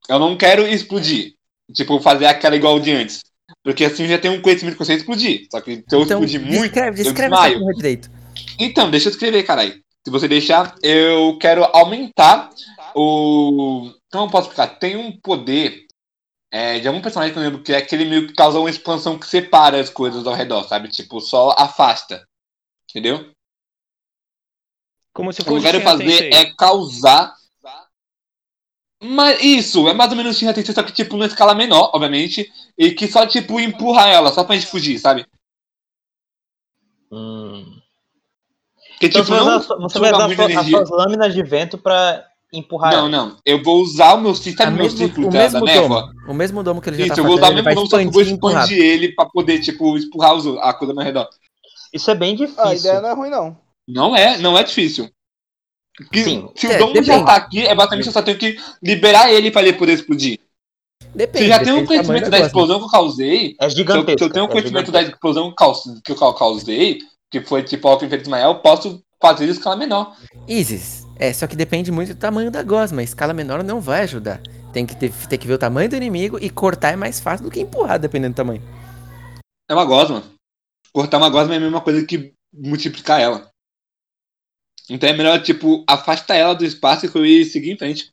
[0.08, 1.32] Eu não quero explodir.
[1.72, 3.20] Tipo, fazer aquela igual de antes.
[3.64, 5.46] Porque assim eu já tenho um conhecimento que eu sei explodir.
[5.50, 7.58] Só que se eu Então, explodir muito, descreve, eu essa desmaio.
[7.74, 8.10] direito.
[8.60, 9.74] Então, deixa eu escrever, caralho.
[10.04, 12.50] Se você deixar, eu quero aumentar
[12.94, 13.90] o.
[14.14, 14.78] Como eu posso explicar?
[14.78, 15.84] Tem um poder
[16.52, 19.18] É, de algum personagem que eu lembro que é aquele meio que causa uma expansão
[19.18, 20.88] que separa as coisas ao redor, sabe?
[20.88, 22.24] Tipo, só afasta.
[22.88, 23.32] Entendeu?
[25.12, 27.34] Como se O que eu fosse quero fazer é causar.
[29.02, 32.50] Mas isso, é mais ou menos Shinra Tensei, só que tipo numa escala menor, obviamente,
[32.78, 35.26] e que só tipo empurra ela, só pra gente fugir, sabe?
[37.10, 37.80] Hum.
[38.90, 41.42] Porque Então tipo, você vai não usar, você vai usar sua- as suas lâminas de
[41.42, 42.26] vento pra
[42.58, 43.08] empurrar Não, ela.
[43.08, 43.36] não.
[43.44, 45.66] Eu vou usar o meu círculo, A o meu mesmo- círculo o da, mesmo da
[45.66, 46.00] névoa?
[46.02, 46.12] domo.
[46.30, 47.86] O mesmo domo que ele já Isso, tá eu vou usar o mesmo vai domo,
[47.88, 48.64] só que eu vou expandir empurrar.
[48.64, 51.28] expandir ele pra poder, tipo, empurrar os- a coisa mais redor.
[51.92, 52.74] Isso é bem A difícil.
[52.74, 53.56] ideia não é ruim, não.
[53.88, 55.08] Não é, não é difícil.
[56.10, 56.48] Que- Sim.
[56.56, 59.50] se É, o domo já tá aqui, é basicamente eu só tenho que liberar ele
[59.50, 60.40] pra ele poder explodir.
[61.14, 61.44] Depende.
[61.44, 64.18] Você já tem um conhecimento da explosão que eu causei, É se eu, gigantesco.
[64.18, 65.54] se eu tenho um é conhecimento da explosão
[66.04, 66.98] que eu causei,
[67.30, 70.16] que foi tipo ao feito de Ismael, eu posso fazer em escala menor.
[70.48, 71.03] Isis.
[71.18, 73.00] É, só que depende muito do tamanho da gosma.
[73.00, 74.40] A escala menor não vai ajudar.
[74.72, 77.44] Tem que ter, ter que ver o tamanho do inimigo e cortar é mais fácil
[77.44, 78.62] do que empurrar, dependendo do tamanho.
[79.68, 80.24] É uma gosma.
[80.92, 83.48] Cortar uma gosma é a mesma coisa que multiplicar ela.
[84.90, 88.12] Então é melhor, tipo, afastar ela do espaço e seguir em frente.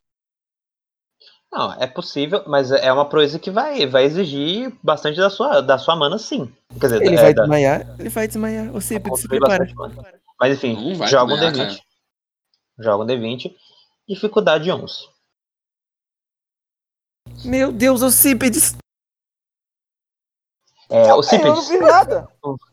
[1.52, 5.78] Não, é possível, mas é uma proeza que vai, vai exigir bastante da sua, da
[5.78, 6.50] sua mana, sim.
[6.80, 8.72] Quer dizer, Ele é, vai da- desmaiar, ele vai desmaiar.
[8.72, 9.68] Você se prepara.
[10.40, 11.82] Mas enfim, joga um desmaiar, D20.
[12.82, 13.56] Joga um D20.
[14.08, 15.08] Dificuldade 11.
[17.46, 18.76] Meu Deus, Ocípedes!
[20.90, 22.28] É, o Eu não Cípedes, fiz nada.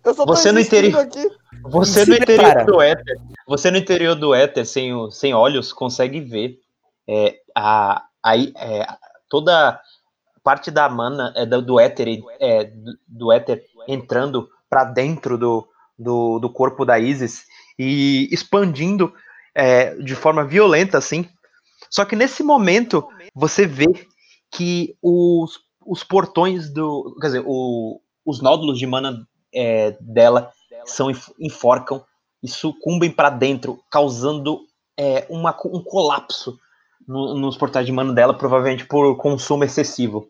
[0.04, 1.22] Eu só tô Você no interior- aqui.
[1.62, 2.64] você Se no interior prepara.
[2.64, 6.60] do éter, você no interior do éter, sem, o- sem olhos, consegue ver
[7.06, 8.84] é, a, aí é,
[9.28, 9.80] toda
[10.42, 12.08] parte da mana é, do, do éter,
[12.40, 17.46] é, do, do éter entrando para dentro do, do, do corpo da Isis
[17.78, 19.14] e expandindo
[19.58, 21.28] é, de forma violenta, assim.
[21.90, 23.86] Só que nesse momento você vê
[24.52, 27.16] que os, os portões do.
[27.20, 30.52] Quer dizer, o- os nódulos de mana é, dela
[30.84, 32.04] são enf- enforcam
[32.42, 34.60] e sucumbem para dentro, causando
[34.96, 36.58] é, uma um colapso
[37.06, 40.28] no- nos portais de mana dela, provavelmente por consumo excessivo.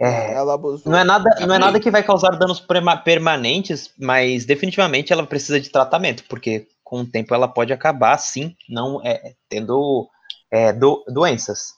[0.00, 0.90] É, Ela abusou.
[0.92, 5.26] não é nada, não é nada que vai causar danos prema- permanentes, mas definitivamente ela
[5.26, 10.08] precisa de tratamento, porque com o tempo ela pode acabar, sim, não é, tendo
[10.52, 11.74] é, do- doenças.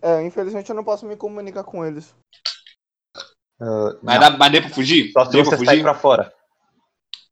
[0.00, 2.14] É, infelizmente eu não posso me comunicar com eles.
[3.60, 5.12] Ah, Mas não, dá, mas deu pra fugir?
[5.12, 5.82] só se Deu pra você sair fugir?
[5.82, 6.34] pra fora.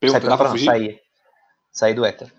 [0.04, 0.66] Sair dá pra pra fugir?
[0.66, 1.00] sair.
[1.72, 2.30] Sair do éter.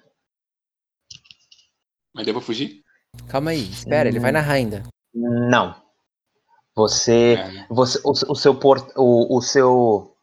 [2.14, 2.84] Mas deu pra fugir?
[3.28, 4.84] Calma aí, espera, ele vai narrar ainda.
[5.12, 5.76] Não.
[6.76, 7.34] Você.
[7.40, 10.16] É, você o, o seu port, o, o seu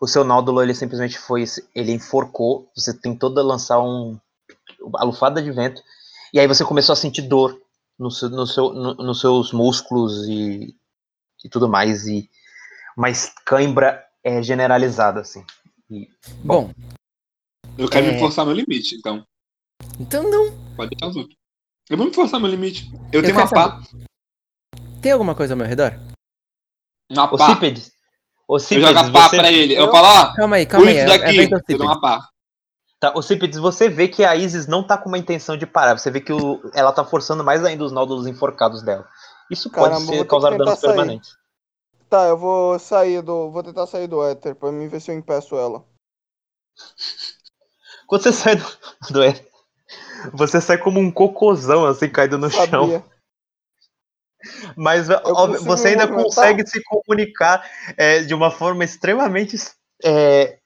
[0.00, 4.18] o seu nódulo ele simplesmente foi ele enforcou você tentou lançar um
[4.96, 5.82] a lufada de vento
[6.32, 7.60] e aí você começou a sentir dor
[7.98, 10.74] no seu, no seu, no- nos seus músculos e,
[11.44, 12.28] e tudo mais e
[12.96, 13.08] uma
[13.44, 15.44] cãibra é, generalizada assim
[16.42, 16.72] Bom,
[17.78, 18.12] Eu quero É.
[18.12, 19.24] me forçar meu limite, então.
[20.00, 20.50] então não.
[20.76, 21.36] Pode deixar os outros.
[21.88, 22.90] Eu vou me forçar meu limite.
[23.12, 23.80] Eu, Eu tenho uma pá.
[25.02, 25.92] Tem alguma coisa ao meu redor?
[27.12, 27.36] Uma o
[28.48, 28.58] pá.
[28.58, 29.74] Cípedes o Eu jogo a pá você, pra ele.
[29.74, 30.96] Eu Eu- falo, ó, Calma aí, calma aí.
[30.96, 31.36] isso É, é daqui.
[31.36, 32.28] vento Eu dou uma pá.
[33.00, 35.98] tá, o Cípedes, você vê que a Isis não tá com uma intenção de parar
[35.98, 39.06] você vê que o, ela tá forçando mais ainda os nódulos enforcados dela
[39.50, 40.90] isso Caramba, pode ser causar danos sair.
[40.94, 41.30] permanentes
[42.08, 43.50] Tá, eu vou sair do.
[43.50, 45.82] Vou tentar sair do éter pra mim ver se eu impeço ela.
[48.06, 48.66] Quando você sai do,
[49.10, 49.46] do éter,
[50.32, 53.02] você sai como um cocôzão, assim, caído no chão.
[54.76, 56.24] Mas óbvio, você ainda movimentar?
[56.24, 57.64] consegue se comunicar
[57.96, 59.56] é, de uma forma extremamente.
[60.04, 60.58] É,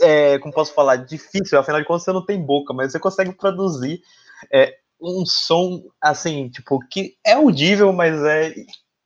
[0.00, 0.96] é, como posso falar?
[0.96, 4.00] Difícil, afinal de contas você não tem boca, mas você consegue produzir
[4.52, 8.54] é, um som, assim, tipo, que é audível, mas é,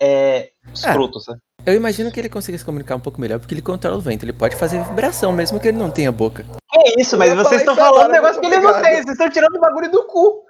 [0.00, 1.40] é escroto, sabe?
[1.64, 4.24] Eu imagino que ele consiga se comunicar um pouco melhor, porque ele controla o vento.
[4.24, 6.44] Ele pode fazer vibração, mesmo que ele não tenha boca.
[6.72, 9.28] É isso, mas vocês estão falando um negócio que muito ele não tem, vocês estão
[9.28, 10.44] tirando o bagulho do cu.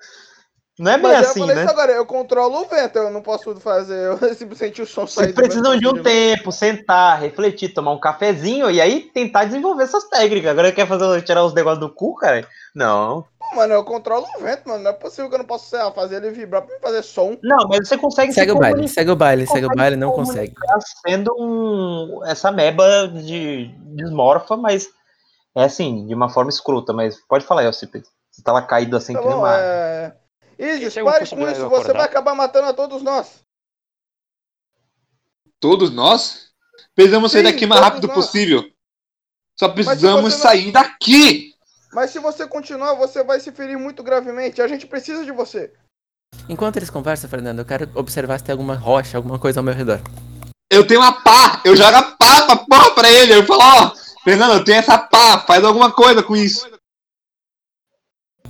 [0.78, 1.62] Não é bem Mas assim, eu falei né?
[1.64, 3.98] isso agora, eu controlo o vento, eu não posso fazer.
[3.98, 7.92] Eu simplesmente o som sair Vocês do vento precisam de um tempo, sentar, refletir, tomar
[7.92, 10.50] um cafezinho e aí tentar desenvolver essas técnicas.
[10.50, 12.46] Agora quer fazer tirar os negócios do cu, cara?
[12.74, 13.24] Não.
[13.38, 14.82] Pô, Mano, eu controlo o vento, mano.
[14.84, 17.38] Não é possível que eu não possa sei lá, fazer ele vibrar pra fazer som.
[17.42, 20.12] Não, mas você consegue Segue se o baile, segue o baile, segue o baile, não
[20.12, 20.52] consegue.
[21.06, 24.88] sendo um, essa meba de desmorfa, mas
[25.54, 26.92] é assim, de uma forma escrota.
[26.92, 28.04] Mas pode falar, Elcipede.
[28.30, 29.56] Você tá lá caído assim Tá que nem bom, uma.
[29.58, 30.12] é.
[30.58, 33.40] Isis, pare com isso, você vai acabar matando a todos nós.
[35.60, 36.50] Todos nós?
[36.94, 38.16] Precisamos sair Sim, daqui o mais rápido nós.
[38.16, 38.64] possível.
[39.58, 41.54] Só precisamos não- sair daqui!
[41.92, 44.60] Mas se você continuar, você vai se ferir muito gravemente.
[44.60, 45.72] A gente precisa de você.
[46.48, 49.72] Enquanto eles conversam, Fernando, eu quero observar se tem alguma rocha, alguma coisa ao meu
[49.72, 50.00] redor.
[50.70, 53.34] Eu tenho uma pá, eu jogo a pá pra porra pra ele.
[53.34, 53.92] Eu falo, ó,
[54.24, 56.68] Fernando, eu tenho essa pá, faz alguma coisa com isso.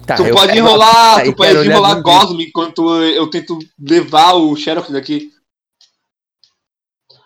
[0.07, 4.55] Tá, tu eu pode enrolar, Tá, tu pode enrolar Cosmo enquanto eu tento levar o
[4.57, 5.33] Xerox daqui.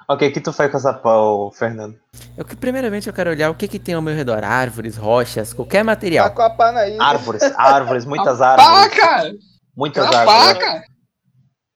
[0.09, 1.97] Ok, o que tu faz com essa pau, Fernando?
[2.37, 5.53] Eu que primeiramente eu quero olhar o que que tem ao meu redor, árvores, rochas,
[5.53, 6.35] qualquer Tá material.
[6.35, 7.01] com a pá na ilha.
[7.01, 8.99] Árvores, árvores, muitas Pá, árvores.
[8.99, 9.33] cara!
[9.76, 10.59] Muitas pá, árvores.
[10.66, 10.85] cara!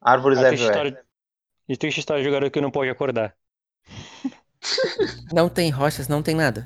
[0.01, 0.65] Árvores A everywhere.
[0.69, 0.99] história,
[1.69, 3.33] e triste história de jogador que não pode acordar.
[5.31, 6.65] Não tem rochas, não tem nada.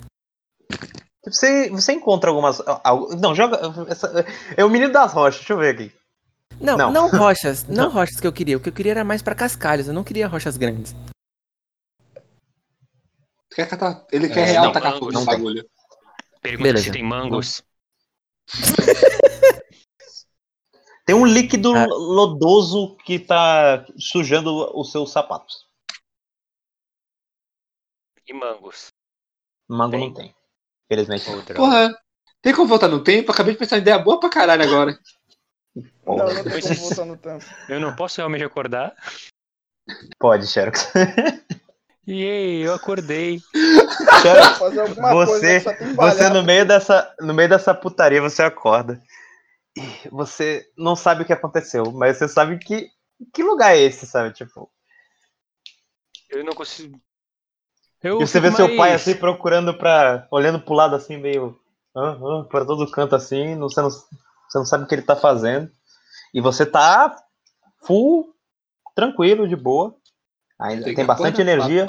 [1.32, 2.62] Você, você encontra algumas.
[2.84, 3.60] algo- Não, joga.
[3.90, 4.26] essa-
[4.56, 5.92] é o menino das rochas, deixa eu ver aqui.
[6.60, 6.92] Não, Não.
[6.92, 7.92] não, rochas, não, Não.
[7.92, 8.58] rochas que eu queria.
[8.58, 10.96] O que eu queria era mais pra cascalhos, eu não queria rochas grandes.
[13.54, 15.68] Quer catar- Ele É, quer real não, tacar não, fogo no bagulho.
[16.42, 16.86] Pergunta Beleza.
[16.86, 17.62] se tem mangos.
[21.06, 21.88] Tem um líquido Ah.
[21.88, 25.66] lodoso que tá sujando os seus sapatos.
[28.28, 28.90] E mangos.
[29.68, 30.00] Mango Tem.
[30.08, 30.36] não tem.
[30.90, 31.30] Felizmente.
[31.30, 31.56] Outra.
[31.56, 31.96] Porra,
[32.42, 33.32] tem como voltar no tempo?
[33.32, 35.00] Acabei de pensar em ideia boa pra caralho agora.
[35.76, 37.46] Não, não tem como voltar no tempo.
[37.70, 38.94] Eu não posso realmente acordar.
[40.20, 40.92] Pode, Xerox.
[42.08, 43.40] E aí, eu acordei.
[44.24, 45.60] Xerox, Fazer alguma Você-
[45.96, 49.00] você no meio dessa, no meio dessa putaria, você acorda.
[49.78, 52.90] E você não sabe o que aconteceu, mas você sabe que
[53.32, 54.34] que lugar é esse, sabe?
[54.34, 54.72] Tipo,
[56.32, 57.00] Eu não consigo.
[58.04, 60.28] Eu e você vê seu pai mais- assim procurando pra.
[60.32, 61.60] olhando pro lado assim, meio.
[61.96, 65.02] ah, ah, pra todo canto assim, não, você, não, você não sabe o que ele
[65.02, 65.70] tá fazendo.
[66.34, 67.16] E você tá
[67.86, 68.34] full,
[68.96, 69.96] tranquilo, de boa.
[70.60, 71.88] Ainda tem, bastante energia.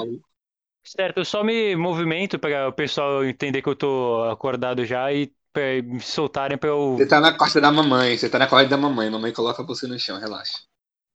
[0.83, 5.31] Certo, eu só me movimento para o pessoal entender que eu tô acordado já e
[5.53, 6.95] pra me soltarem pra eu.
[6.97, 9.09] Você tá na costa da mamãe, você tá na corda da mamãe.
[9.09, 10.53] Mamãe coloca você no chão, relaxa.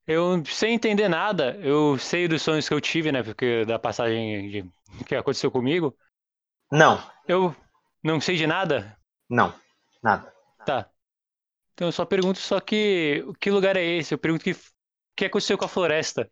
[0.07, 3.23] Eu sem entender nada, eu sei dos sonhos que eu tive, né?
[3.23, 4.65] Porque da passagem de...
[5.07, 5.97] que aconteceu comigo.
[6.71, 7.55] Não, Eu
[8.03, 8.97] não sei de nada.
[9.29, 9.55] não,
[10.03, 10.33] nada.
[10.65, 10.89] Tá.
[11.75, 14.15] Então eu só pergunto só que que lugar é esse?
[14.15, 14.57] Eu pergunto que o
[15.17, 16.31] que aconteceu com a floresta?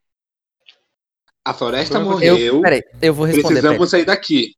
[1.44, 2.60] A floresta Eu- Eu, morreu.
[2.62, 3.48] peraí, eu vou responder.
[3.60, 3.90] Precisamos Peraí.
[3.90, 4.56] sair daqui.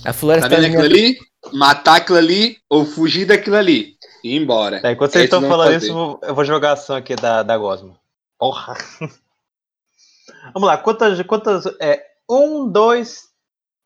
[0.00, 1.18] A Tá floresta vendo é aquilo ali?
[1.52, 3.96] Matar aquilo ali ou fugir daquilo ali.
[4.24, 4.80] E ir embora.
[4.84, 7.42] É, enquanto vocês estão falando isso, eu vou- eu vou jogar a ação aqui da,
[7.42, 7.98] da Gosma.
[8.38, 8.74] Porra!
[10.54, 11.20] Vamos lá, quantas.
[11.22, 13.28] quantas é, um, dois,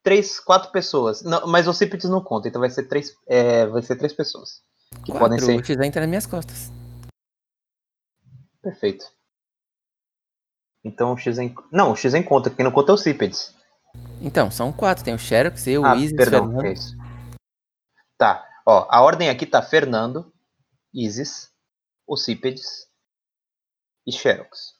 [0.02, 1.22] três, quatro pessoas.
[1.22, 4.62] Não, mas o Cípedes não conta, então vai ser três, é, vai ser três pessoas.
[5.04, 5.60] Que podem Quatro, ser.
[5.60, 6.70] o X entra nas minhas costas.
[8.62, 9.04] Perfeito.
[10.84, 11.54] Então o X em...
[11.72, 13.54] Não, o X em conta, quem não conta é o Cípedes.
[14.20, 15.04] Então, são quatro.
[15.04, 16.66] Tem o Xerox, eu, Ah, o Isis, perdão, Fernando.
[16.66, 16.96] é isso.
[18.18, 20.32] Tá, ó, a ordem aqui tá Fernando,
[20.92, 21.50] Isis,
[22.06, 22.86] o Cípedes
[24.06, 24.74] e Xerox.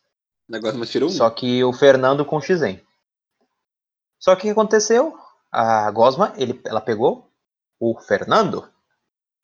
[0.48, 1.12] O negócio mas tirou um.
[1.12, 2.83] Só que o Fernando com o Xen.
[4.24, 5.14] Só que o que aconteceu?
[5.52, 7.30] A Gosma, ele, ela pegou
[7.78, 8.66] o Fernando.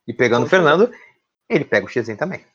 [0.08, 0.90] E pegando o Fernando,
[1.50, 2.46] ele pega o Xen também.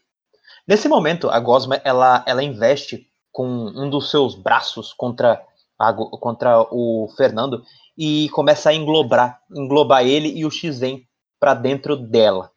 [0.67, 5.39] Nesse momento, a Gosma, ela, ela investe com um dos seus braços contra,
[5.77, 7.61] a contra o Fernando
[7.95, 11.07] e começa a englobar, englobar ele e o Xen
[11.39, 12.49] pra dentro dela.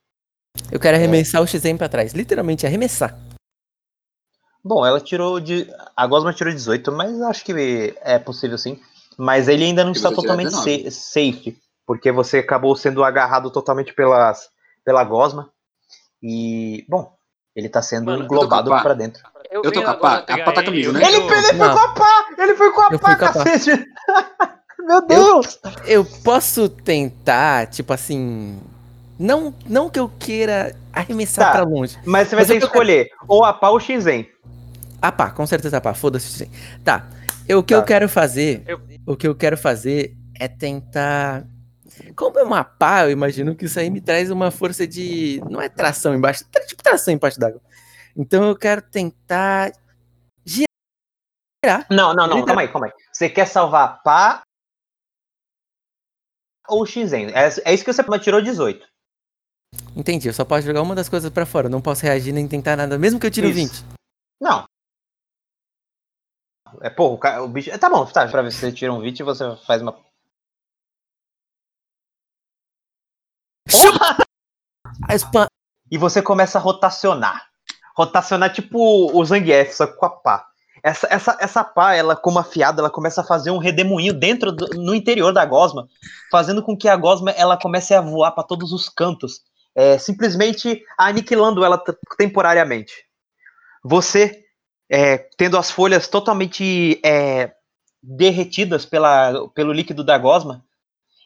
[0.72, 2.14] Eu quero arremessar o XM pra trás.
[2.14, 3.18] Literalmente, arremessar.
[4.64, 5.70] Bom, ela tirou de.
[5.94, 8.80] A Gosma tirou 18, mas acho que é possível sim.
[9.18, 10.90] Mas ele ainda não Eu está totalmente 19.
[10.90, 14.48] sa- safe, porque você acabou sendo agarrado totalmente pelas,
[14.84, 15.50] pela Gosma.
[16.22, 17.12] E, bom,
[17.54, 19.22] ele está sendo Mano, eu tô englobado a pra dentro.
[19.50, 20.16] Eu tô venho com a pá.
[20.28, 21.02] A pá tá comigo, eu né?
[21.02, 21.74] Ele, quero- ele foi Não.
[21.74, 22.26] com a pá!
[22.38, 23.86] Ele foi com a Eu pá, a cacete!
[24.80, 25.58] Meu Deus!
[25.84, 28.58] Eu posso tentar, tipo assim.
[29.18, 31.52] Não, não que eu queira arremessar Tá.
[31.52, 31.98] pra longe.
[32.04, 34.26] Mas você vai Mas ter eu que tô- escolher ou a pá ou o Xen.
[35.02, 36.28] Ah, pá, com certeza pá, foda-se.
[36.44, 36.50] XM.
[36.84, 37.06] Tá.
[37.48, 37.86] Eu, o que eu Tá.
[37.86, 38.62] quero fazer.
[38.66, 41.46] Eu- O que eu quero fazer é tentar.
[42.14, 45.40] Como é uma pá, eu imagino que isso aí me traz uma força de.
[45.48, 47.62] Não é tração embaixo, é tipo tração embaixo d'água.
[48.14, 49.72] Então eu quero tentar.
[51.90, 52.92] Não, não, não, Ele calma aí, calma aí.
[53.10, 54.42] Você quer salvar a pá
[56.68, 57.30] ou o Xen?
[57.32, 58.86] É, é isso que você tirou 18.
[59.96, 61.66] Entendi, eu só posso jogar uma das coisas pra fora.
[61.66, 63.84] eu Não posso reagir nem tentar nada, mesmo que eu tire Isso.
[63.84, 63.98] 20.
[64.38, 64.66] Não.
[66.82, 67.76] É, pô, o, ca- o bicho.
[67.78, 68.26] Tá bom, tá.
[68.28, 69.96] Pra ver se você tira um 20 você faz uma.
[75.08, 75.46] A spam.
[75.90, 77.42] E você começa a rotacionar.
[77.96, 78.78] Rotacionar tipo
[79.12, 80.46] o Zangief, só com a pá.
[80.82, 84.66] Essa, essa, essa pá, ela, como afiada, ela começa a fazer um redemoinho dentro do,
[84.80, 85.88] no interior da gosma,
[86.30, 89.40] fazendo com que a gosma ela comece a voar para todos os cantos,
[89.74, 91.82] é, simplesmente aniquilando ela
[92.16, 92.92] temporariamente.
[93.84, 94.44] você,
[94.90, 97.52] é, tendo as folhas totalmente é,
[98.02, 100.64] derretidas pela, pelo líquido da gosma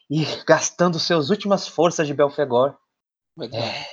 [0.09, 2.75] e gastando suas últimas forças de Belfegor,
[3.53, 3.85] é,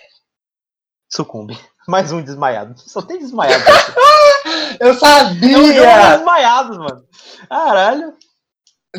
[1.08, 1.58] sucumbe.
[1.88, 2.74] Mais um desmaiado.
[2.78, 3.64] Só tem desmaiado.
[4.80, 6.16] Eu É um jogo sabia!
[6.16, 7.04] desmaiados, mano.
[7.48, 8.14] Caralho.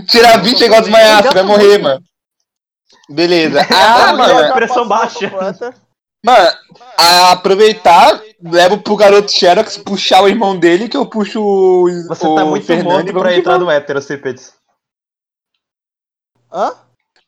[0.07, 2.03] Tirar 20 é igual desmaiar, você vai morrer, mano.
[3.09, 3.59] Beleza.
[3.72, 4.53] Ah, Ah, mano.
[4.53, 5.30] pressão baixa.
[6.24, 6.57] Mano,
[7.32, 12.35] aproveitar, levo pro garoto Xerox puxar o irmão dele, que eu puxo o, Você o
[12.35, 14.53] tá muito Fernando morto pra entrar no hétero, Cipedes.
[16.51, 16.73] Hã?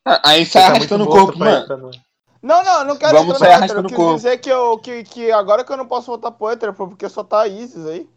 [0.06, 1.64] Ah, Aí Você sai tá arrastando o corpo, mano.
[1.64, 3.80] entrar Não, não, eu não quero Vamos entrar no hétero.
[3.80, 4.16] Eu o quis corpo.
[4.16, 7.24] dizer que, eu, que, que agora que eu não posso voltar pro hétero, porque só
[7.24, 8.08] tá a Isis aí.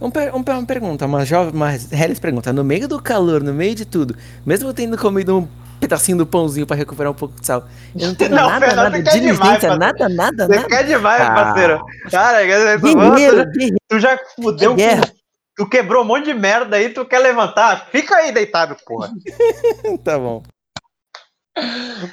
[0.00, 3.74] Um um uma pergunta, uma jovem, uma Hellis pergunta, no meio do calor, no meio
[3.74, 5.48] de tudo, mesmo eu tendo comido um
[5.82, 7.64] pedacinho do pãozinho pra recuperar um pouco de sal,
[7.98, 9.76] eu não tenho Não, nada, Fernando, nada quer demais, parceiro.
[9.78, 10.68] nada, nada, Você nada.
[10.68, 11.34] quer demais, Ah.
[11.34, 11.84] parceiro.
[12.10, 12.38] Cara,
[12.78, 12.82] tu,
[13.14, 13.46] Guerreiro, já-
[13.88, 14.74] tu já fudeu.
[14.74, 15.06] Guerra.
[15.06, 15.12] com-
[15.54, 17.88] Tu quebrou um monte de merda aí, tu quer levantar?
[17.92, 19.10] Fica aí deitado, porra.
[20.02, 20.42] Tá bom.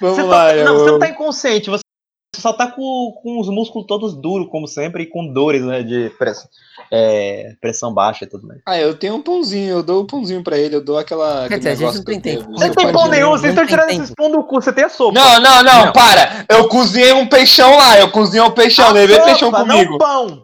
[0.01, 0.65] Vamos Você lá, tá, eu...
[0.65, 1.81] não, você não tá inconsciente, você
[2.35, 6.09] só tá com, com os músculos todos duros, como sempre, e com dores, né, de
[6.19, 6.49] pressão,
[6.91, 8.61] é, pressão baixa e tudo mais.
[8.65, 11.47] Ah, eu tenho um pãozinho, eu dou o pãozinho pra ele, eu dou aquela.
[11.47, 12.43] Quer dizer, a gente não tem tempo.
[12.43, 14.03] Você Não não tem pão não- nenhum, não vocês estão tem tirando tempo.
[14.03, 15.13] esses pão do cu, você tem a sopa.
[15.19, 15.91] Não, não, não, Não.
[15.93, 16.45] para!
[16.49, 19.97] Eu cozinhei um peixão lá, eu cozinhei um peixão, levei peixão não comigo.
[19.97, 20.43] pão.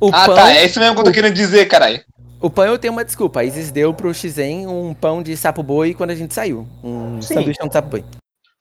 [0.00, 2.00] O Ah, pão, tá, é isso mesmo que eu tô querendo dizer, caralho.
[2.40, 5.60] o pão eu tenho uma desculpa, a Isis deu pro Xen um pão de sapo
[5.62, 7.34] boi quando a gente saiu, um Sim.
[7.34, 8.04] sanduíche de sapo boi.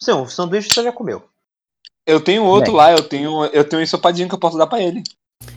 [0.01, 1.23] Sim, o sanduíche você já comeu.
[2.07, 2.77] Eu tenho outro Bem.
[2.77, 5.03] lá, eu tenho, eu tenho um ensopadinho que eu posso dar pra ele.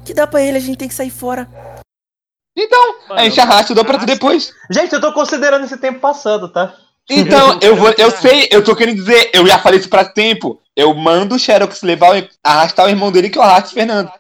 [0.05, 1.49] Que dá pra ele, a gente tem que sair fora.
[2.57, 4.53] Então, a gente arrasta e dou pra tu depois.
[4.71, 6.77] Gente, eu tô considerando esse tempo passando, tá?
[7.09, 10.61] Então, eu vou, eu sei, eu tô querendo dizer, eu já falei isso pra tempo.
[10.77, 14.11] Eu mando o Xerox levar, o- arrastar o irmão dele que eu arrasto o Fernando.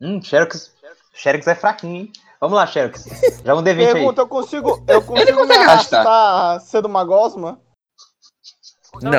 [0.00, 0.72] Hum, Xerox,
[1.14, 2.12] Xerox é fraquinho, hein?
[2.40, 3.04] Vamos lá, Xerox.
[3.44, 3.92] Joga um D20 aí.
[3.94, 6.06] Pergunta, eu consigo, eu consigo me consegue arrastar.
[6.06, 7.58] arrastar sendo uma gosma?
[9.02, 9.18] Não, Não.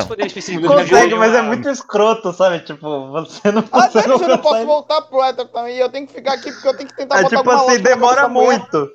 [0.61, 2.59] Não Consegue, mas é muito escroto, sabe?
[2.61, 4.65] Tipo, você não Até você que eu não posso consegue.
[4.65, 7.23] voltar pro também, e eu tenho que ficar aqui porque eu tenho que tentar É
[7.23, 8.91] botar tipo assim, demora muito.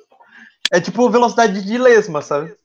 [0.71, 2.55] É tipo velocidade de lesma, sabe?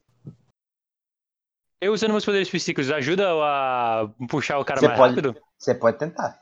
[1.80, 5.40] Eu usando meus poderes psíquicos ajuda a puxar o cara Você mais pode- rápido?
[5.58, 6.38] Você pode tentar.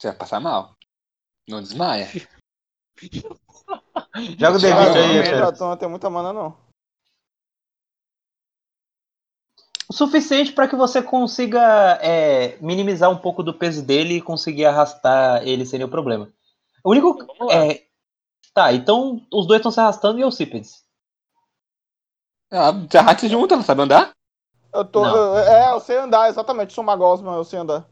[0.00, 0.74] Você vai passar mal.
[1.48, 2.08] Não desmaia.
[4.38, 4.94] Joga o D20 Tchau.
[4.94, 5.60] aí, Não, Xerox.
[5.60, 6.56] não tem muita mana não.
[9.88, 14.64] O suficiente para que você consiga é, minimizar um pouco do peso dele e conseguir
[14.66, 16.28] arrastar ele sem nenhum problema.
[16.82, 17.16] O único.
[17.40, 17.54] Lá.
[17.54, 17.82] É...
[18.52, 20.82] Tá, então os dois estão se arrastando e eu Cípedes.
[22.50, 24.12] Ah, você arrasta junto, ela sabe andar?
[24.72, 25.02] Eu tô.
[25.02, 25.38] Não.
[25.38, 26.72] é, eu sei andar, exatamente.
[26.72, 27.86] Sou uma gosma, eu sei andar.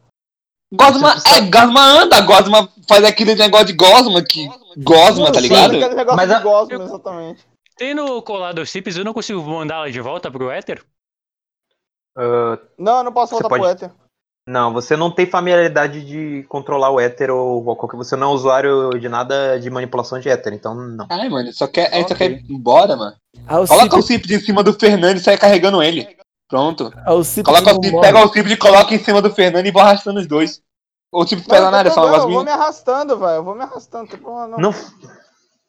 [0.73, 4.49] Gosma, é, Gosma anda, Gosma faz aquele negócio de Gosma que.
[4.79, 5.49] Gosma, tá Sim.
[5.49, 5.73] ligado?
[5.73, 7.47] Negócio Mas de a- gosma, exatamente.
[7.77, 10.85] Tendo colado os chips, eu não consigo mandar ela de volta pro éter?
[12.79, 13.91] Não, eu não posso Você voltar pode- pro éter.
[14.49, 17.97] não, você não tem familiaridade de controlar o éter ou qualquer.
[17.97, 21.07] Você não é usuário de nada de manipulação de éter, então não.
[21.11, 23.17] Ai, mano, só quer, gente só quer ir embora, mano.
[23.47, 26.17] Ao Coloca o Cipid em cima do Fernando e sai carregando ele.
[26.49, 26.91] Pronto.
[27.45, 30.21] Coloca o Cipid, pega o Cipid e coloca em cima do Fernando e vou arrastando
[30.21, 30.63] os dois.
[31.13, 33.33] O Cipid Não, pega é tem só eu vou me arrastando, velho.
[33.33, 34.59] Eu vou me arrastando, não tem problema não.
[34.59, 34.75] Não.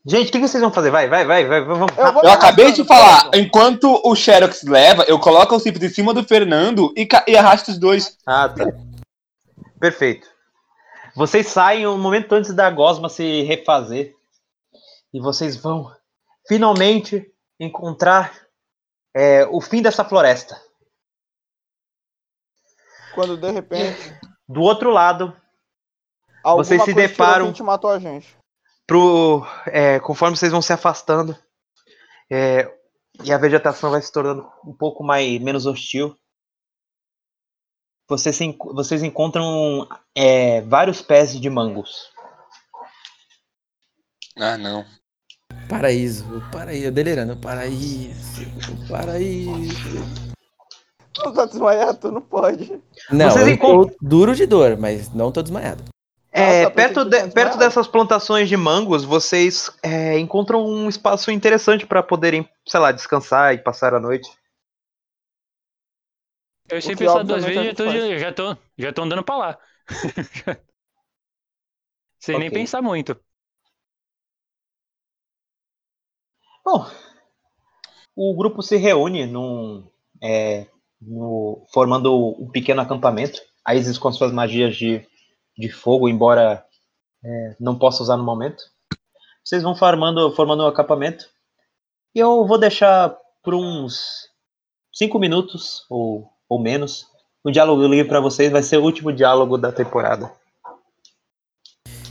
[0.07, 0.91] Gente, o que vocês vão fazer?
[0.91, 1.91] Vai, vai, vai, vai, vamos.
[1.97, 6.13] Eu Eu acabei de falar, enquanto o Xerox leva, eu coloco o Cipid em cima
[6.13, 8.15] do Fernando e, e arrasto os dois.
[8.25, 8.65] Ah, tá.
[9.79, 10.27] Perfeito.
[11.15, 14.13] Vocês saem um momento antes da gosma se refazer.
[15.11, 15.91] E vocês vão
[16.47, 17.25] finalmente
[17.59, 18.31] encontrar
[19.15, 20.61] é, o fim dessa floresta.
[23.15, 24.13] Quando de repente.
[24.47, 25.35] Do outro lado,
[26.43, 28.37] alguma Vocês se coisa tirou deparam- a gente matou a gente.
[28.87, 31.37] Pro, é, conforme vocês vão se afastando,
[32.29, 32.71] é,
[33.23, 36.15] e a vegetação vai se tornando um pouco mais menos hostil,
[38.07, 42.11] vocês, se vocês encontram é, vários pés de mangos.
[44.37, 44.85] Ah, não.
[45.69, 50.03] Paraíso, o paraíso, delirando, o paraíso, o paraíso.
[51.13, 51.97] Tu tá desmaiado?
[51.97, 52.79] Tu não pode.
[53.09, 55.83] Não, Vocês eu encont- tô duro de dor, mas não tô desmaiado.
[56.37, 62.03] É, perto, de- perto dessas plantações de mangos, vocês é, encontram um espaço interessante para
[62.03, 64.29] poderem, sei lá, descansar e passar a noite.
[66.69, 69.37] Eu que, pensar duas obviamente, vezes, a já tô, já tô, já tô andando pra
[69.37, 69.59] lá.
[72.19, 72.51] Sem nem Ok.
[72.51, 73.17] pensar muito.
[76.63, 76.85] Bom,
[78.15, 79.87] o grupo se reúne num,
[80.21, 80.67] é,
[81.01, 83.39] no- formando um pequeno acampamento.
[83.63, 85.05] A Isis com as suas magias de,
[85.57, 86.65] de fogo, embora
[87.23, 88.63] é, não posso usar no momento.
[89.43, 91.27] Vocês vão formando, formando um acampamento.
[92.13, 94.29] E eu vou deixar por uns
[94.93, 97.07] 5 minutos ou, ou menos.
[97.43, 100.31] O diálogo livre para vocês vai ser o último diálogo da temporada.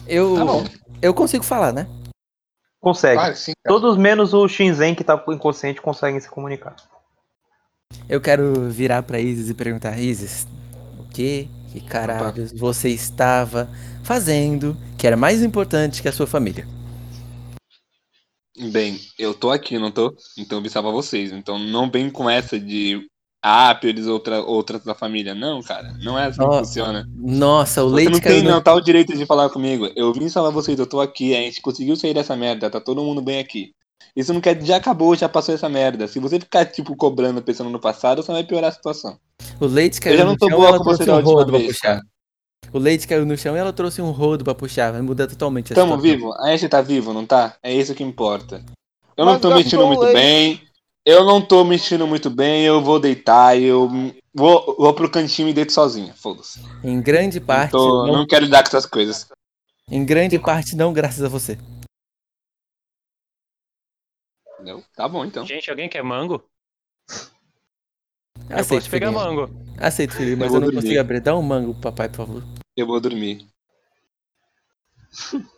[0.06, 0.64] Eu, Tá bom.
[1.02, 1.88] eu consigo falar, né?
[2.80, 3.14] Consegue.
[3.16, 3.52] Claro, sim.
[3.64, 6.76] Todos menos o Shinzen que tá inconsciente conseguem se comunicar.
[8.08, 10.46] Eu quero virar pra Isis e perguntar, Isis,
[10.98, 13.68] o que, que caralhos você estava
[14.04, 16.66] fazendo que era mais importante que a sua família?
[18.70, 20.14] Bem, eu tô aqui, não tô?
[20.38, 21.32] Então eu vim salvar vocês.
[21.32, 23.04] Então não vem com essa de
[23.42, 25.34] ah, priorizar outra, outras da família.
[25.34, 27.08] Não, cara, não é assim que Ó, funciona.
[27.12, 28.50] Nossa, o Você leite não tem no...
[28.50, 29.90] não, tal direito de falar comigo.
[29.96, 33.02] Eu vim salvar vocês, eu tô aqui, a gente conseguiu sair dessa merda, tá todo
[33.02, 33.72] mundo bem aqui.
[34.16, 36.06] Isso não quer já acabou, já passou essa merda.
[36.06, 39.18] Se você ficar, tipo, cobrando, pensando no passado, só vai piorar a situação.
[39.60, 41.20] O leite caiu Eu já no não tô chão e boa ela com você um
[41.20, 42.00] rodo pra puxar.
[42.72, 44.92] O leite caiu no chão e ela trouxe um rodo pra puxar.
[44.92, 46.02] Vai mudar totalmente a Tamo situação.
[46.16, 46.32] vivo?
[46.40, 47.56] A gente tá vivo, não tá?
[47.62, 48.64] É isso que importa.
[49.16, 50.14] Eu Mas não tô me gastou sentindo muito leite.
[50.16, 50.60] bem.
[51.06, 53.90] Eu não tô me sentindo muito bem, eu vou deitar, eu
[54.34, 56.14] vou, vou pro cantinho e deito sozinho.
[56.16, 56.60] Foda-se.
[56.82, 59.26] Em grande parte, tô- não, não quero lidar com essas coisas.
[59.90, 61.58] em grande parte não graças a você.
[64.64, 64.82] Entendeu?
[64.96, 65.44] Tá bom, então.
[65.44, 66.42] Gente, alguém quer mango?
[68.48, 69.50] eu Aceito, posso pegar mango.
[69.78, 70.80] Aceito, filho, mas vou eu não dormir.
[70.80, 71.20] consigo abrir.
[71.20, 72.42] Dá um mango, pro papai, por favor.
[72.74, 73.46] Eu vou dormir.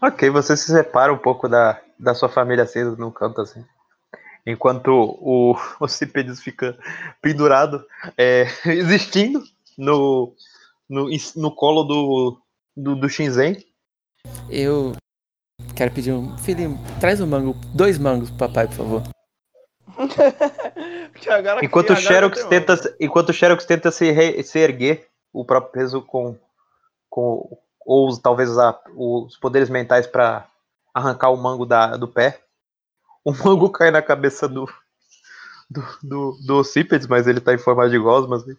[0.00, 3.62] Ok, você se separa um pouco da, da sua família acesa num canto assim.
[4.46, 6.78] Enquanto o, o Cípedes fica
[7.20, 7.84] pendurado,
[8.16, 9.44] é, existindo
[9.76, 10.34] no,
[10.88, 12.40] no, no colo do,
[12.74, 13.62] do, do Shinzen.
[14.48, 14.94] Eu
[15.74, 16.36] quero pedir um.
[16.38, 17.56] Filhinho, traz um mango.
[17.74, 19.02] Dois mangos pro papai, por favor.
[21.62, 26.00] Enquanto o Xerox tenta, enquanto o Xerox tenta se, re- se erguer, o próprio peso
[26.02, 26.36] com,
[27.08, 30.46] com ou talvez usar os poderes mentais para
[30.94, 32.40] arrancar o mango da, do pé.
[33.24, 34.68] O mango cai na cabeça do
[35.68, 38.36] do, do, do Cípedes, mas ele tá em forma de gosma.
[38.36, 38.56] Assim.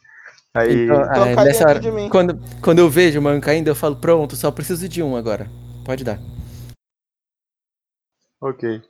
[0.54, 2.08] Aí, Então, Então ah, cai nessa hora, de mim.
[2.10, 5.50] quando, quando eu vejo o mango caindo, eu falo, pronto, só preciso de um agora.
[5.84, 6.20] Pode dar.
[8.42, 8.82] Ok.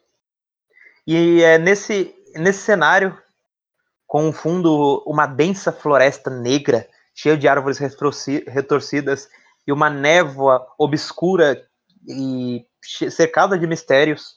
[1.06, 3.18] E é nesse, nesse cenário,
[4.08, 9.30] com um fundo, uma densa floresta negra, cheia de árvores retorcidas
[9.68, 11.68] e uma névoa obscura
[12.08, 12.66] e
[13.10, 14.36] cercada de mistérios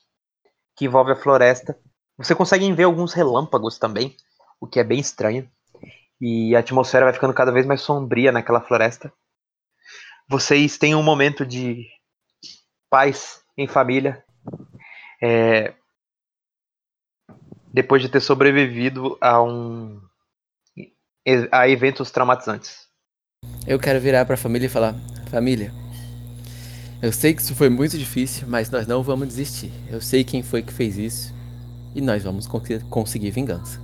[0.77, 1.79] que envolve a floresta.
[2.17, 4.17] Você consegue ver alguns relâmpagos também,
[4.61, 5.49] o que é bem estranho.
[6.21, 9.13] E a atmosfera vai ficando cada vez mais sombria naquela floresta.
[10.29, 11.87] Vocês têm um momento de
[12.89, 14.25] paz em família.
[15.23, 15.75] É,
[17.73, 20.01] depois de ter sobrevivido a um
[21.51, 22.87] a eventos traumatizantes.
[23.67, 24.95] Eu quero virar pra família e falar:
[25.31, 25.73] Família,
[27.03, 29.73] eu sei que isso foi muito difícil, mas nós não vamos desistir.
[29.91, 31.35] Eu sei quem foi que fez isso
[31.95, 33.81] e nós vamos con- conseguir vingança.